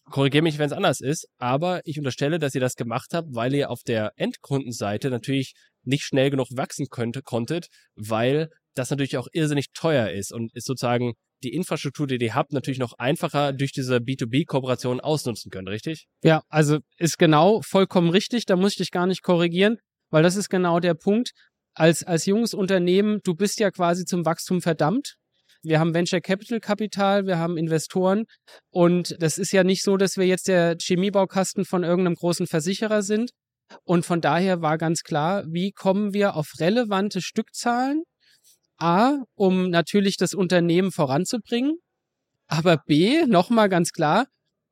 korrigiere 0.09 0.43
mich, 0.43 0.57
wenn 0.57 0.65
es 0.65 0.73
anders 0.73 0.99
ist, 0.99 1.27
aber 1.37 1.81
ich 1.85 1.97
unterstelle, 1.97 2.37
dass 2.37 2.53
ihr 2.53 2.61
das 2.61 2.75
gemacht 2.75 3.13
habt, 3.13 3.29
weil 3.31 3.53
ihr 3.53 3.69
auf 3.69 3.81
der 3.83 4.11
Endkundenseite 4.17 5.09
natürlich 5.09 5.53
nicht 5.83 6.03
schnell 6.03 6.29
genug 6.29 6.47
wachsen 6.51 6.87
könnte, 6.89 7.21
konntet, 7.21 7.67
weil 7.95 8.49
das 8.75 8.89
natürlich 8.89 9.17
auch 9.17 9.27
irrsinnig 9.31 9.67
teuer 9.73 10.09
ist 10.09 10.33
und 10.33 10.53
ist 10.53 10.65
sozusagen 10.65 11.13
die 11.43 11.53
Infrastruktur, 11.53 12.07
die 12.07 12.17
ihr 12.17 12.35
habt, 12.35 12.51
natürlich 12.51 12.79
noch 12.79 12.93
einfacher 12.97 13.53
durch 13.53 13.71
diese 13.71 13.97
B2B-Kooperation 13.97 14.99
ausnutzen 14.99 15.49
könnt, 15.49 15.69
richtig? 15.69 16.07
Ja, 16.21 16.43
also 16.49 16.79
ist 16.97 17.17
genau 17.17 17.61
vollkommen 17.61 18.09
richtig, 18.09 18.45
da 18.45 18.57
muss 18.57 18.73
ich 18.73 18.77
dich 18.79 18.91
gar 18.91 19.07
nicht 19.07 19.23
korrigieren, 19.23 19.77
weil 20.09 20.23
das 20.23 20.35
ist 20.35 20.49
genau 20.49 20.81
der 20.81 20.95
Punkt. 20.95 21.31
Als, 21.73 22.03
als 22.03 22.25
junges 22.25 22.53
Unternehmen, 22.53 23.19
du 23.23 23.35
bist 23.35 23.59
ja 23.59 23.71
quasi 23.71 24.03
zum 24.03 24.25
Wachstum 24.25 24.61
verdammt. 24.61 25.15
Wir 25.63 25.79
haben 25.79 25.93
Venture 25.93 26.21
Capital 26.21 26.59
Kapital, 26.59 27.25
wir 27.25 27.37
haben 27.37 27.57
Investoren 27.57 28.25
und 28.71 29.15
das 29.19 29.37
ist 29.37 29.51
ja 29.51 29.63
nicht 29.63 29.83
so, 29.83 29.97
dass 29.97 30.15
wir 30.15 30.25
jetzt 30.25 30.47
der 30.47 30.77
Chemiebaukasten 30.81 31.65
von 31.65 31.83
irgendeinem 31.83 32.15
großen 32.15 32.47
Versicherer 32.47 33.01
sind. 33.01 33.31
Und 33.83 34.05
von 34.05 34.21
daher 34.21 34.61
war 34.61 34.77
ganz 34.77 35.03
klar, 35.03 35.43
wie 35.47 35.71
kommen 35.71 36.13
wir 36.13 36.35
auf 36.35 36.53
relevante 36.59 37.21
Stückzahlen? 37.21 38.03
A, 38.77 39.17
um 39.35 39.69
natürlich 39.69 40.15
das 40.17 40.33
Unternehmen 40.33 40.91
voranzubringen, 40.91 41.77
aber 42.47 42.77
B, 42.77 43.25
nochmal 43.27 43.69
ganz 43.69 43.91
klar, 43.91 44.25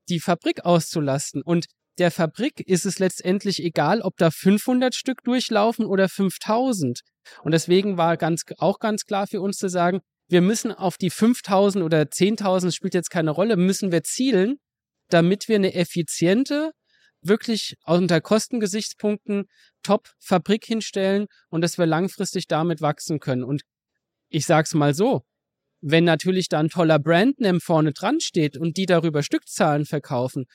die 0.10 0.20
Fabrik 0.20 0.66
auszulasten. 0.66 1.42
Und 1.44 1.66
der 2.00 2.12
Fabrik 2.12 2.62
ist 2.62 2.86
es 2.86 3.00
letztendlich 3.00 3.62
egal, 3.64 4.02
ob 4.02 4.18
da 4.18 4.32
500 4.32 4.96
Stück 4.96 5.24
durchlaufen 5.24 5.86
oder 5.86 6.10
5000. 6.10 7.02
Und 7.44 7.52
deswegen 7.52 7.98
war 7.98 8.18
ganz, 8.18 8.44
auch 8.58 8.80
ganz 8.80 9.06
klar 9.06 9.28
für 9.28 9.42
uns 9.42 9.58
zu 9.58 9.68
sagen, 9.68 10.00
wir 10.28 10.42
müssen 10.42 10.72
auf 10.72 10.98
die 10.98 11.10
5000 11.10 11.84
oder 11.84 12.02
10.000, 12.02 12.74
spielt 12.74 12.94
jetzt 12.94 13.10
keine 13.10 13.32
Rolle, 13.32 13.58
müssen 13.58 13.92
wir 13.92 14.04
zielen, 14.04 14.58
damit 15.10 15.48
wir 15.48 15.56
eine 15.56 15.74
effiziente, 15.74 16.72
wirklich 17.22 17.76
unter 17.86 18.22
Kostengesichtspunkten 18.22 19.46
Top-Fabrik 19.84 20.66
hinstellen 20.66 21.28
und 21.50 21.62
dass 21.62 21.78
wir 21.78 21.86
langfristig 21.86 22.48
damit 22.48 22.82
wachsen 22.82 23.20
können. 23.20 23.44
Und 23.44 23.64
ich 24.30 24.46
sag's 24.46 24.74
mal 24.74 24.94
so, 24.94 25.24
wenn 25.82 26.04
natürlich 26.04 26.50
da 26.50 26.60
ein 26.60 26.70
toller 26.70 27.00
Brandname 27.00 27.60
vorne 27.60 27.94
dran 27.94 28.20
steht 28.20 28.58
und 28.58 28.78
die 28.78 28.86
darüber 28.86 29.24
Stückzahlen 29.24 29.86
verkaufen, 29.86 30.46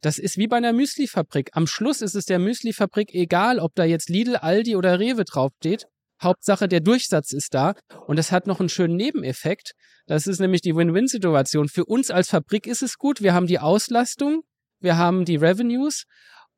das 0.00 0.18
ist 0.18 0.36
wie 0.36 0.48
bei 0.48 0.56
einer 0.56 0.72
Müslifabrik. 0.72 1.50
Am 1.52 1.66
Schluss 1.66 2.02
ist 2.02 2.14
es 2.14 2.26
der 2.26 2.38
Müslifabrik 2.38 3.14
egal, 3.14 3.58
ob 3.58 3.74
da 3.74 3.84
jetzt 3.84 4.08
Lidl, 4.08 4.36
Aldi 4.36 4.76
oder 4.76 4.98
Rewe 4.98 5.24
draufsteht. 5.24 5.86
Hauptsache, 6.22 6.68
der 6.68 6.80
Durchsatz 6.80 7.32
ist 7.32 7.54
da. 7.54 7.74
Und 8.06 8.18
das 8.18 8.32
hat 8.32 8.46
noch 8.46 8.60
einen 8.60 8.68
schönen 8.68 8.96
Nebeneffekt. 8.96 9.72
Das 10.06 10.26
ist 10.26 10.40
nämlich 10.40 10.60
die 10.60 10.74
Win-Win-Situation. 10.74 11.68
Für 11.68 11.84
uns 11.84 12.10
als 12.10 12.28
Fabrik 12.30 12.66
ist 12.66 12.82
es 12.82 12.98
gut. 12.98 13.22
Wir 13.22 13.34
haben 13.34 13.46
die 13.46 13.58
Auslastung, 13.58 14.42
wir 14.80 14.96
haben 14.96 15.24
die 15.24 15.36
Revenues 15.36 16.04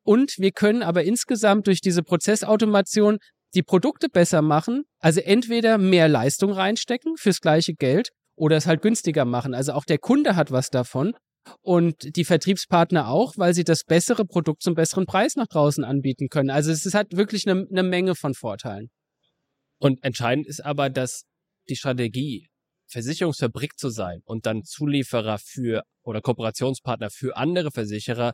und 0.03 0.33
wir 0.37 0.51
können 0.51 0.83
aber 0.83 1.03
insgesamt 1.03 1.67
durch 1.67 1.81
diese 1.81 2.03
Prozessautomation 2.03 3.17
die 3.53 3.63
Produkte 3.63 4.09
besser 4.09 4.41
machen. 4.41 4.83
Also 4.99 5.21
entweder 5.21 5.77
mehr 5.77 6.07
Leistung 6.07 6.51
reinstecken 6.51 7.15
fürs 7.17 7.39
gleiche 7.39 7.73
Geld 7.73 8.09
oder 8.35 8.57
es 8.57 8.67
halt 8.67 8.81
günstiger 8.81 9.25
machen. 9.25 9.53
Also 9.53 9.73
auch 9.73 9.85
der 9.85 9.97
Kunde 9.97 10.35
hat 10.35 10.51
was 10.51 10.69
davon 10.69 11.13
und 11.61 12.15
die 12.15 12.25
Vertriebspartner 12.25 13.07
auch, 13.07 13.33
weil 13.37 13.53
sie 13.53 13.63
das 13.63 13.83
bessere 13.83 14.25
Produkt 14.25 14.61
zum 14.61 14.75
besseren 14.75 15.05
Preis 15.05 15.35
nach 15.35 15.47
draußen 15.47 15.83
anbieten 15.83 16.29
können. 16.29 16.49
Also 16.49 16.71
es 16.71 16.93
halt 16.93 17.15
wirklich 17.15 17.47
eine, 17.47 17.65
eine 17.69 17.83
Menge 17.83 18.15
von 18.15 18.33
Vorteilen. 18.33 18.89
Und 19.79 20.03
entscheidend 20.03 20.47
ist 20.47 20.63
aber, 20.63 20.89
dass 20.89 21.23
die 21.69 21.75
Strategie, 21.75 22.47
Versicherungsfabrik 22.89 23.77
zu 23.77 23.89
sein 23.89 24.21
und 24.23 24.45
dann 24.45 24.63
Zulieferer 24.63 25.37
für 25.39 25.83
oder 26.03 26.21
Kooperationspartner 26.21 27.09
für 27.09 27.35
andere 27.35 27.71
Versicherer 27.71 28.31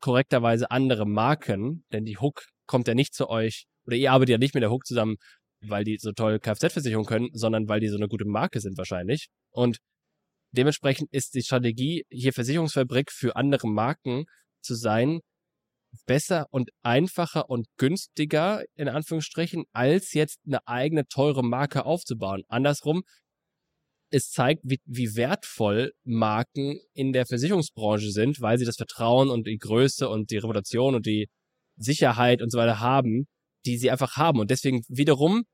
korrekterweise 0.00 0.70
andere 0.70 1.06
Marken, 1.06 1.84
denn 1.92 2.04
die 2.04 2.18
Hook 2.18 2.46
kommt 2.66 2.88
ja 2.88 2.94
nicht 2.94 3.14
zu 3.14 3.28
euch, 3.28 3.66
oder 3.86 3.96
ihr 3.96 4.10
arbeitet 4.10 4.32
ja 4.32 4.38
nicht 4.38 4.54
mit 4.54 4.62
der 4.62 4.70
Hook 4.70 4.84
zusammen, 4.84 5.16
weil 5.64 5.84
die 5.84 5.96
so 5.98 6.12
toll 6.12 6.40
Kfz-Versicherung 6.40 7.06
können, 7.06 7.28
sondern 7.32 7.68
weil 7.68 7.80
die 7.80 7.88
so 7.88 7.96
eine 7.96 8.08
gute 8.08 8.24
Marke 8.24 8.60
sind 8.60 8.76
wahrscheinlich. 8.76 9.28
Und 9.50 9.78
dementsprechend 10.50 11.12
ist 11.12 11.34
die 11.34 11.42
Strategie, 11.42 12.04
hier 12.10 12.32
Versicherungsfabrik 12.32 13.12
für 13.12 13.36
andere 13.36 13.68
Marken 13.68 14.24
zu 14.60 14.74
sein, 14.74 15.20
besser 16.06 16.46
und 16.50 16.70
einfacher 16.82 17.48
und 17.48 17.66
günstiger, 17.76 18.64
in 18.74 18.88
Anführungsstrichen, 18.88 19.64
als 19.72 20.12
jetzt 20.12 20.38
eine 20.46 20.66
eigene 20.66 21.06
teure 21.06 21.44
Marke 21.44 21.84
aufzubauen. 21.84 22.42
Andersrum, 22.48 23.02
es 24.10 24.30
zeigt, 24.30 24.60
wie, 24.64 24.78
wie 24.84 25.16
wertvoll 25.16 25.92
Marken 26.04 26.78
in 26.92 27.12
der 27.12 27.26
Versicherungsbranche 27.26 28.10
sind, 28.10 28.40
weil 28.40 28.58
sie 28.58 28.66
das 28.66 28.76
Vertrauen 28.76 29.30
und 29.30 29.46
die 29.46 29.56
Größe 29.56 30.08
und 30.08 30.30
die 30.30 30.36
Reputation 30.36 30.94
und 30.94 31.06
die 31.06 31.28
Sicherheit 31.76 32.42
und 32.42 32.50
so 32.50 32.58
weiter 32.58 32.80
haben, 32.80 33.26
die 33.64 33.78
sie 33.78 33.90
einfach 33.90 34.16
haben. 34.16 34.38
Und 34.40 34.50
deswegen 34.50 34.82
wiederum, 34.88 35.44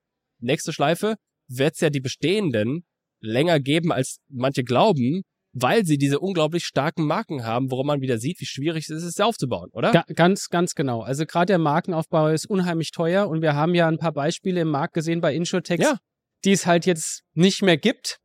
nächste 0.41 0.73
Schleife, 0.73 1.17
wird 1.49 1.75
es 1.75 1.81
ja 1.81 1.91
die 1.91 2.01
bestehenden 2.01 2.85
länger 3.21 3.61
geben, 3.61 3.93
als 3.93 4.19
manche 4.29 4.65
glauben, 4.65 5.23
weil 5.53 5.85
sie 5.85 5.99
diese 5.99 6.21
unglaublich 6.21 6.65
starken 6.65 7.07
Marken 7.07 7.45
haben, 7.45 7.71
worum 7.71 7.87
man 7.87 8.01
wieder 8.01 8.19
sieht, 8.19 8.41
wie 8.41 8.47
schwierig 8.47 8.89
es 8.89 9.03
ist, 9.03 9.17
sie 9.17 9.25
aufzubauen, 9.25 9.71
oder? 9.73 9.93
Ga 9.93 10.05
ganz, 10.15 10.49
ganz 10.49 10.75
genau. 10.75 11.03
Also 11.03 11.25
gerade 11.27 11.47
der 11.47 11.59
Markenaufbau 11.59 12.29
ist 12.29 12.49
unheimlich 12.49 12.91
teuer 12.91 13.29
und 13.29 13.43
wir 13.43 13.55
haben 13.55 13.75
ja 13.75 13.89
ein 13.89 13.99
paar 13.99 14.13
Beispiele 14.13 14.61
im 14.61 14.71
Markt 14.71 14.95
gesehen 14.95 15.21
bei 15.21 15.35
Insurtex, 15.35 15.83
ja. 15.83 15.99
die 16.45 16.53
es 16.53 16.67
halt 16.67 16.87
jetzt 16.87 17.23
nicht 17.35 17.63
mehr 17.63 17.77
gibt, 17.77 18.19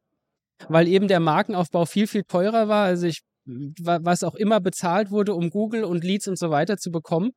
weil 0.68 0.88
eben 0.88 1.08
der 1.08 1.20
Markenaufbau 1.20 1.86
viel, 1.86 2.08
viel 2.08 2.24
teurer 2.24 2.68
war. 2.68 2.86
Also 2.86 3.08
ich, 3.08 3.22
was 3.46 4.24
auch 4.24 4.36
immer 4.36 4.60
bezahlt 4.60 5.12
wurde, 5.12 5.34
um 5.34 5.50
Google 5.50 5.84
und 5.84 6.04
Leads 6.04 6.28
und 6.28 6.38
so 6.38 6.50
weiter 6.50 6.78
zu 6.78 6.92
bekommen. 6.92 7.32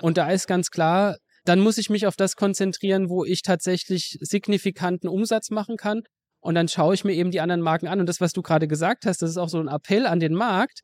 Und 0.00 0.16
da 0.16 0.30
ist 0.30 0.46
ganz 0.46 0.70
klar, 0.70 1.16
dann 1.44 1.60
muss 1.60 1.78
ich 1.78 1.90
mich 1.90 2.06
auf 2.06 2.16
das 2.16 2.34
konzentrieren, 2.34 3.08
wo 3.08 3.24
ich 3.24 3.42
tatsächlich 3.42 4.16
signifikanten 4.20 5.08
Umsatz 5.08 5.50
machen 5.50 5.76
kann. 5.76 6.02
Und 6.46 6.54
dann 6.54 6.68
schaue 6.68 6.94
ich 6.94 7.02
mir 7.02 7.12
eben 7.12 7.32
die 7.32 7.40
anderen 7.40 7.60
Marken 7.60 7.88
an. 7.88 7.98
Und 7.98 8.06
das, 8.06 8.20
was 8.20 8.32
du 8.32 8.40
gerade 8.40 8.68
gesagt 8.68 9.04
hast, 9.04 9.20
das 9.20 9.30
ist 9.30 9.36
auch 9.36 9.48
so 9.48 9.58
ein 9.58 9.66
Appell 9.66 10.06
an 10.06 10.20
den 10.20 10.32
Markt. 10.32 10.82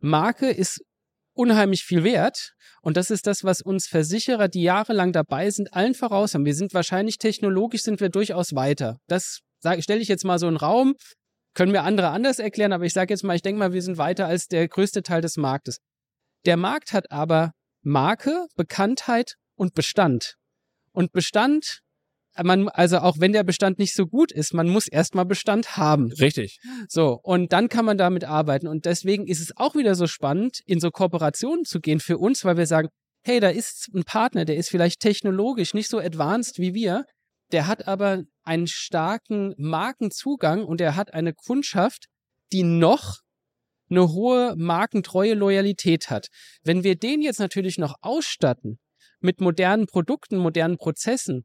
Marke 0.00 0.50
ist 0.50 0.80
unheimlich 1.32 1.84
viel 1.84 2.02
wert. 2.02 2.54
Und 2.82 2.96
das 2.96 3.12
ist 3.12 3.28
das, 3.28 3.44
was 3.44 3.62
uns 3.62 3.86
Versicherer, 3.86 4.48
die 4.48 4.62
jahrelang 4.62 5.12
dabei 5.12 5.48
sind, 5.50 5.72
allen 5.72 5.94
voraus 5.94 6.34
haben. 6.34 6.44
Wir 6.44 6.56
sind 6.56 6.74
wahrscheinlich 6.74 7.18
technologisch 7.18 7.82
sind 7.82 8.00
wir 8.00 8.08
durchaus 8.08 8.56
weiter. 8.56 8.98
Das 9.06 9.42
stelle 9.78 10.00
ich 10.00 10.08
jetzt 10.08 10.24
mal 10.24 10.40
so 10.40 10.48
einen 10.48 10.56
Raum. 10.56 10.96
Können 11.54 11.72
wir 11.72 11.84
andere 11.84 12.08
anders 12.08 12.40
erklären, 12.40 12.72
aber 12.72 12.84
ich 12.84 12.92
sage 12.92 13.14
jetzt 13.14 13.22
mal, 13.22 13.36
ich 13.36 13.42
denke 13.42 13.60
mal, 13.60 13.72
wir 13.72 13.82
sind 13.82 13.98
weiter 13.98 14.26
als 14.26 14.48
der 14.48 14.66
größte 14.66 15.04
Teil 15.04 15.20
des 15.20 15.36
Marktes. 15.36 15.78
Der 16.46 16.56
Markt 16.56 16.92
hat 16.92 17.12
aber 17.12 17.52
Marke, 17.82 18.46
Bekanntheit 18.56 19.34
und 19.54 19.72
Bestand. 19.74 20.34
Und 20.90 21.12
Bestand, 21.12 21.82
man, 22.42 22.68
also 22.68 22.98
auch 22.98 23.16
wenn 23.18 23.32
der 23.32 23.44
Bestand 23.44 23.78
nicht 23.78 23.94
so 23.94 24.06
gut 24.06 24.32
ist, 24.32 24.54
man 24.54 24.68
muss 24.68 24.88
erstmal 24.88 25.24
Bestand 25.24 25.76
haben. 25.76 26.12
Richtig. 26.12 26.58
So, 26.88 27.18
und 27.22 27.52
dann 27.52 27.68
kann 27.68 27.84
man 27.84 27.98
damit 27.98 28.24
arbeiten. 28.24 28.66
Und 28.68 28.84
deswegen 28.84 29.26
ist 29.26 29.40
es 29.40 29.56
auch 29.56 29.74
wieder 29.74 29.94
so 29.94 30.06
spannend, 30.06 30.60
in 30.66 30.80
so 30.80 30.90
Kooperationen 30.90 31.64
zu 31.64 31.80
gehen 31.80 32.00
für 32.00 32.18
uns, 32.18 32.44
weil 32.44 32.56
wir 32.56 32.66
sagen, 32.66 32.88
hey, 33.24 33.40
da 33.40 33.48
ist 33.48 33.88
ein 33.94 34.04
Partner, 34.04 34.44
der 34.44 34.56
ist 34.56 34.68
vielleicht 34.68 35.00
technologisch 35.00 35.74
nicht 35.74 35.88
so 35.88 35.98
advanced 35.98 36.58
wie 36.58 36.74
wir, 36.74 37.04
der 37.52 37.66
hat 37.66 37.86
aber 37.86 38.22
einen 38.44 38.66
starken 38.66 39.54
Markenzugang 39.56 40.64
und 40.64 40.80
er 40.80 40.96
hat 40.96 41.14
eine 41.14 41.32
Kundschaft, 41.32 42.06
die 42.52 42.62
noch 42.62 43.20
eine 43.88 44.12
hohe 44.12 44.54
markentreue 44.56 45.34
Loyalität 45.34 46.10
hat. 46.10 46.28
Wenn 46.62 46.84
wir 46.84 46.96
den 46.96 47.22
jetzt 47.22 47.38
natürlich 47.38 47.78
noch 47.78 47.94
ausstatten 48.00 48.78
mit 49.20 49.40
modernen 49.40 49.86
Produkten, 49.86 50.36
modernen 50.36 50.76
Prozessen, 50.76 51.44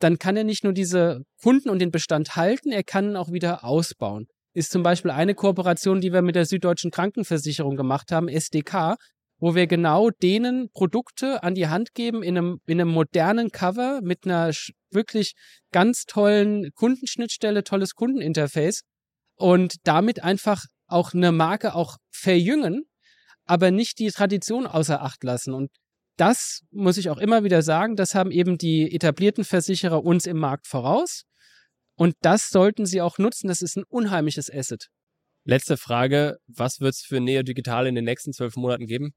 dann 0.00 0.18
kann 0.18 0.36
er 0.36 0.44
nicht 0.44 0.64
nur 0.64 0.72
diese 0.72 1.22
Kunden 1.40 1.68
und 1.68 1.78
den 1.78 1.90
Bestand 1.90 2.34
halten, 2.36 2.72
er 2.72 2.82
kann 2.82 3.10
ihn 3.10 3.16
auch 3.16 3.30
wieder 3.30 3.64
ausbauen. 3.64 4.26
Ist 4.52 4.72
zum 4.72 4.82
Beispiel 4.82 5.12
eine 5.12 5.34
Kooperation, 5.34 6.00
die 6.00 6.12
wir 6.12 6.22
mit 6.22 6.34
der 6.34 6.46
Süddeutschen 6.46 6.90
Krankenversicherung 6.90 7.76
gemacht 7.76 8.10
haben, 8.10 8.28
SDK, 8.28 8.96
wo 9.38 9.54
wir 9.54 9.66
genau 9.66 10.10
denen 10.10 10.70
Produkte 10.72 11.42
an 11.42 11.54
die 11.54 11.68
Hand 11.68 11.94
geben 11.94 12.22
in 12.22 12.36
einem, 12.36 12.58
in 12.66 12.80
einem 12.80 12.90
modernen 12.90 13.50
Cover 13.50 14.00
mit 14.02 14.24
einer 14.24 14.50
wirklich 14.90 15.34
ganz 15.70 16.04
tollen 16.04 16.70
Kundenschnittstelle, 16.74 17.62
tolles 17.62 17.94
Kundeninterface 17.94 18.82
und 19.36 19.76
damit 19.84 20.24
einfach 20.24 20.64
auch 20.86 21.14
eine 21.14 21.30
Marke 21.30 21.74
auch 21.74 21.96
verjüngen, 22.10 22.84
aber 23.44 23.70
nicht 23.70 23.98
die 23.98 24.10
Tradition 24.10 24.66
außer 24.66 25.00
Acht 25.02 25.22
lassen. 25.22 25.54
Und 25.54 25.70
das 26.20 26.60
muss 26.70 26.98
ich 26.98 27.08
auch 27.08 27.18
immer 27.18 27.44
wieder 27.44 27.62
sagen, 27.62 27.96
das 27.96 28.14
haben 28.14 28.30
eben 28.30 28.58
die 28.58 28.94
etablierten 28.94 29.44
Versicherer 29.44 30.04
uns 30.04 30.26
im 30.26 30.38
Markt 30.38 30.66
voraus. 30.66 31.24
Und 31.96 32.14
das 32.20 32.50
sollten 32.50 32.86
sie 32.86 33.00
auch 33.00 33.18
nutzen. 33.18 33.48
Das 33.48 33.62
ist 33.62 33.76
ein 33.76 33.84
unheimliches 33.88 34.52
Asset. 34.52 34.88
Letzte 35.44 35.76
Frage. 35.76 36.36
Was 36.46 36.80
wird 36.80 36.94
es 36.94 37.00
für 37.00 37.20
Neo 37.20 37.42
Digital 37.42 37.86
in 37.86 37.94
den 37.94 38.04
nächsten 38.04 38.32
zwölf 38.32 38.56
Monaten 38.56 38.86
geben? 38.86 39.12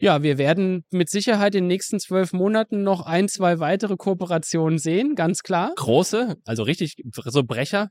Ja, 0.00 0.22
wir 0.22 0.38
werden 0.38 0.84
mit 0.90 1.08
Sicherheit 1.08 1.54
in 1.54 1.64
den 1.64 1.68
nächsten 1.68 1.98
zwölf 1.98 2.32
Monaten 2.32 2.82
noch 2.82 3.00
ein, 3.06 3.28
zwei 3.28 3.58
weitere 3.58 3.96
Kooperationen 3.96 4.78
sehen, 4.78 5.16
ganz 5.16 5.42
klar. 5.42 5.72
Große? 5.74 6.36
Also 6.44 6.62
richtig 6.62 6.96
so 7.24 7.42
Brecher? 7.42 7.88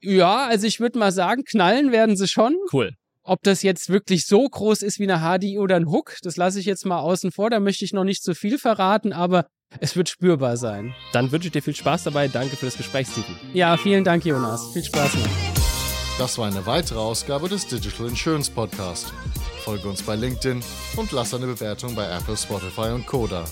Ja, 0.00 0.46
also 0.46 0.66
ich 0.66 0.78
würde 0.78 0.98
mal 0.98 1.10
sagen, 1.10 1.42
knallen 1.44 1.90
werden 1.90 2.16
sie 2.16 2.28
schon. 2.28 2.56
Cool. 2.72 2.92
Ob 3.24 3.42
das 3.42 3.62
jetzt 3.62 3.88
wirklich 3.88 4.26
so 4.26 4.48
groß 4.48 4.82
ist 4.82 4.98
wie 4.98 5.08
eine 5.08 5.20
HDI 5.20 5.58
oder 5.58 5.76
ein 5.76 5.86
Hook, 5.86 6.16
das 6.22 6.36
lasse 6.36 6.58
ich 6.58 6.66
jetzt 6.66 6.84
mal 6.84 6.98
außen 6.98 7.30
vor. 7.30 7.50
Da 7.50 7.60
möchte 7.60 7.84
ich 7.84 7.92
noch 7.92 8.02
nicht 8.02 8.22
zu 8.22 8.34
viel 8.34 8.58
verraten, 8.58 9.12
aber 9.12 9.46
es 9.78 9.96
wird 9.96 10.08
spürbar 10.08 10.56
sein. 10.56 10.92
Dann 11.12 11.30
wünsche 11.30 11.46
ich 11.46 11.52
dir 11.52 11.62
viel 11.62 11.76
Spaß 11.76 12.02
dabei. 12.02 12.26
Danke 12.26 12.56
für 12.56 12.66
das 12.66 12.76
Gespräch, 12.76 13.06
Stephen. 13.06 13.36
Ja, 13.54 13.76
vielen 13.76 14.02
Dank, 14.02 14.24
Jonas. 14.24 14.72
Viel 14.72 14.84
Spaß 14.84 15.14
noch. 15.14 15.28
Das 16.18 16.36
war 16.36 16.48
eine 16.48 16.66
weitere 16.66 16.98
Ausgabe 16.98 17.48
des 17.48 17.66
Digital 17.66 18.08
Insurance 18.08 18.50
Podcast. 18.50 19.12
Folge 19.64 19.88
uns 19.88 20.02
bei 20.02 20.16
LinkedIn 20.16 20.60
und 20.96 21.12
lass 21.12 21.32
eine 21.32 21.46
Bewertung 21.46 21.94
bei 21.94 22.04
Apple, 22.10 22.36
Spotify 22.36 22.90
und 22.90 23.06
Koda. 23.06 23.44